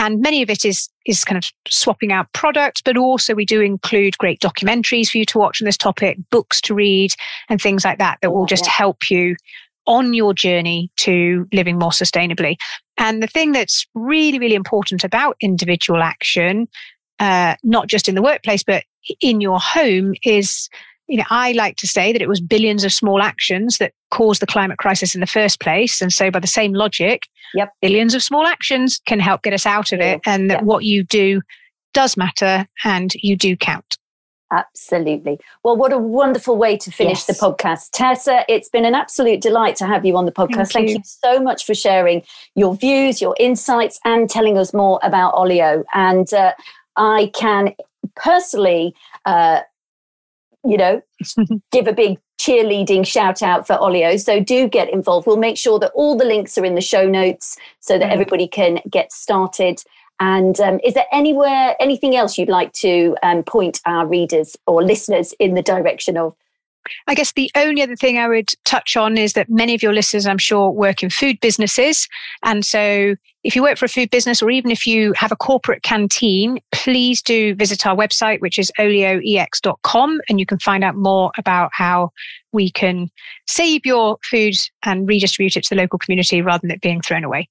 and 0.00 0.20
many 0.20 0.42
of 0.42 0.50
it 0.50 0.64
is 0.64 0.88
is 1.06 1.24
kind 1.24 1.36
of 1.36 1.48
swapping 1.68 2.10
out 2.10 2.32
products 2.32 2.80
but 2.82 2.96
also 2.96 3.34
we 3.34 3.44
do 3.44 3.60
include 3.60 4.18
great 4.18 4.40
documentaries 4.40 5.10
for 5.10 5.18
you 5.18 5.24
to 5.24 5.38
watch 5.38 5.62
on 5.62 5.66
this 5.66 5.76
topic 5.76 6.18
books 6.30 6.60
to 6.60 6.74
read 6.74 7.12
and 7.48 7.60
things 7.60 7.84
like 7.84 7.98
that 7.98 8.18
that 8.22 8.32
will 8.32 8.46
just 8.46 8.64
yeah. 8.64 8.72
help 8.72 9.10
you 9.10 9.36
on 9.86 10.14
your 10.14 10.32
journey 10.32 10.90
to 10.96 11.46
living 11.52 11.78
more 11.78 11.90
sustainably. 11.90 12.56
And 12.98 13.22
the 13.22 13.26
thing 13.26 13.52
that's 13.52 13.86
really, 13.94 14.38
really 14.38 14.54
important 14.54 15.04
about 15.04 15.36
individual 15.40 16.02
action, 16.02 16.68
uh, 17.18 17.56
not 17.64 17.88
just 17.88 18.08
in 18.08 18.14
the 18.14 18.22
workplace, 18.22 18.62
but 18.62 18.84
in 19.20 19.40
your 19.40 19.58
home 19.58 20.14
is 20.24 20.68
you 21.10 21.16
know, 21.16 21.24
I 21.28 21.52
like 21.52 21.76
to 21.78 21.88
say 21.88 22.12
that 22.12 22.22
it 22.22 22.28
was 22.28 22.40
billions 22.40 22.84
of 22.84 22.92
small 22.92 23.20
actions 23.20 23.78
that 23.78 23.92
caused 24.12 24.40
the 24.40 24.46
climate 24.46 24.78
crisis 24.78 25.12
in 25.12 25.20
the 25.20 25.26
first 25.26 25.58
place. 25.60 26.00
And 26.00 26.12
so, 26.12 26.30
by 26.30 26.38
the 26.38 26.46
same 26.46 26.72
logic, 26.72 27.24
yep. 27.52 27.72
billions 27.82 28.14
of 28.14 28.22
small 28.22 28.46
actions 28.46 29.00
can 29.06 29.18
help 29.18 29.42
get 29.42 29.52
us 29.52 29.66
out 29.66 29.92
of 29.92 30.00
it. 30.00 30.20
And 30.24 30.48
that 30.50 30.58
yep. 30.58 30.64
what 30.64 30.84
you 30.84 31.02
do 31.02 31.42
does 31.92 32.16
matter 32.16 32.64
and 32.84 33.12
you 33.14 33.36
do 33.36 33.56
count. 33.56 33.98
Absolutely. 34.52 35.38
Well, 35.64 35.76
what 35.76 35.92
a 35.92 35.98
wonderful 35.98 36.56
way 36.56 36.76
to 36.76 36.90
finish 36.92 37.26
yes. 37.26 37.26
the 37.26 37.32
podcast. 37.34 37.90
Tessa, 37.92 38.44
it's 38.48 38.68
been 38.68 38.84
an 38.84 38.94
absolute 38.94 39.40
delight 39.40 39.76
to 39.76 39.86
have 39.86 40.04
you 40.04 40.16
on 40.16 40.26
the 40.26 40.32
podcast. 40.32 40.72
Thank, 40.72 40.72
Thank 40.72 40.88
you. 40.90 40.94
you. 40.94 41.02
so 41.04 41.40
much 41.40 41.64
for 41.64 41.74
sharing 41.74 42.22
your 42.54 42.76
views, 42.76 43.20
your 43.20 43.34
insights, 43.38 43.98
and 44.04 44.30
telling 44.30 44.58
us 44.58 44.72
more 44.72 45.00
about 45.02 45.34
Olio. 45.34 45.84
And 45.94 46.32
uh, 46.34 46.52
I 46.96 47.30
can 47.34 47.74
personally 48.16 48.94
uh, 49.24 49.60
you 50.64 50.76
know, 50.76 51.00
give 51.72 51.86
a 51.86 51.92
big 51.92 52.18
cheerleading 52.40 53.06
shout 53.06 53.42
out 53.42 53.66
for 53.66 53.74
Olio. 53.80 54.16
So 54.16 54.40
do 54.40 54.68
get 54.68 54.90
involved. 54.90 55.26
We'll 55.26 55.36
make 55.36 55.58
sure 55.58 55.78
that 55.78 55.92
all 55.94 56.16
the 56.16 56.24
links 56.24 56.56
are 56.56 56.64
in 56.64 56.74
the 56.74 56.80
show 56.80 57.06
notes 57.06 57.56
so 57.80 57.98
that 57.98 58.10
everybody 58.10 58.48
can 58.48 58.80
get 58.88 59.12
started. 59.12 59.82
And 60.20 60.58
um, 60.60 60.80
is 60.84 60.94
there 60.94 61.06
anywhere, 61.12 61.76
anything 61.80 62.16
else 62.16 62.38
you'd 62.38 62.48
like 62.48 62.72
to 62.74 63.16
um, 63.22 63.42
point 63.42 63.80
our 63.86 64.06
readers 64.06 64.56
or 64.66 64.82
listeners 64.82 65.34
in 65.38 65.54
the 65.54 65.62
direction 65.62 66.16
of? 66.16 66.34
I 67.06 67.14
guess 67.14 67.32
the 67.32 67.50
only 67.54 67.82
other 67.82 67.96
thing 67.96 68.18
I 68.18 68.28
would 68.28 68.50
touch 68.64 68.96
on 68.96 69.16
is 69.16 69.34
that 69.34 69.48
many 69.48 69.74
of 69.74 69.82
your 69.82 69.92
listeners, 69.92 70.26
I'm 70.26 70.38
sure, 70.38 70.70
work 70.70 71.02
in 71.02 71.10
food 71.10 71.38
businesses. 71.40 72.08
And 72.42 72.64
so 72.64 73.14
if 73.42 73.56
you 73.56 73.62
work 73.62 73.78
for 73.78 73.86
a 73.86 73.88
food 73.88 74.10
business 74.10 74.42
or 74.42 74.50
even 74.50 74.70
if 74.70 74.86
you 74.86 75.12
have 75.14 75.32
a 75.32 75.36
corporate 75.36 75.82
canteen, 75.82 76.58
please 76.72 77.22
do 77.22 77.54
visit 77.54 77.86
our 77.86 77.96
website, 77.96 78.40
which 78.40 78.58
is 78.58 78.70
olioex.com, 78.78 80.20
and 80.28 80.38
you 80.40 80.46
can 80.46 80.58
find 80.58 80.84
out 80.84 80.96
more 80.96 81.30
about 81.38 81.70
how 81.72 82.10
we 82.52 82.70
can 82.70 83.10
save 83.46 83.86
your 83.86 84.18
food 84.22 84.54
and 84.84 85.08
redistribute 85.08 85.56
it 85.56 85.64
to 85.64 85.74
the 85.74 85.80
local 85.80 85.98
community 85.98 86.42
rather 86.42 86.60
than 86.62 86.70
it 86.70 86.80
being 86.80 87.00
thrown 87.00 87.24
away. 87.24 87.48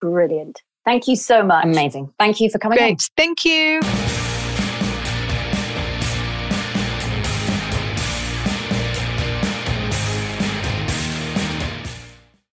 Brilliant. 0.00 0.62
Thank 0.84 1.06
you 1.06 1.16
so 1.16 1.44
much. 1.44 1.64
Amazing. 1.64 2.12
Thank 2.18 2.40
you 2.40 2.50
for 2.50 2.58
coming 2.58 2.78
Great. 2.78 2.92
On. 2.92 2.96
Thank 3.16 3.44
you. 3.44 4.31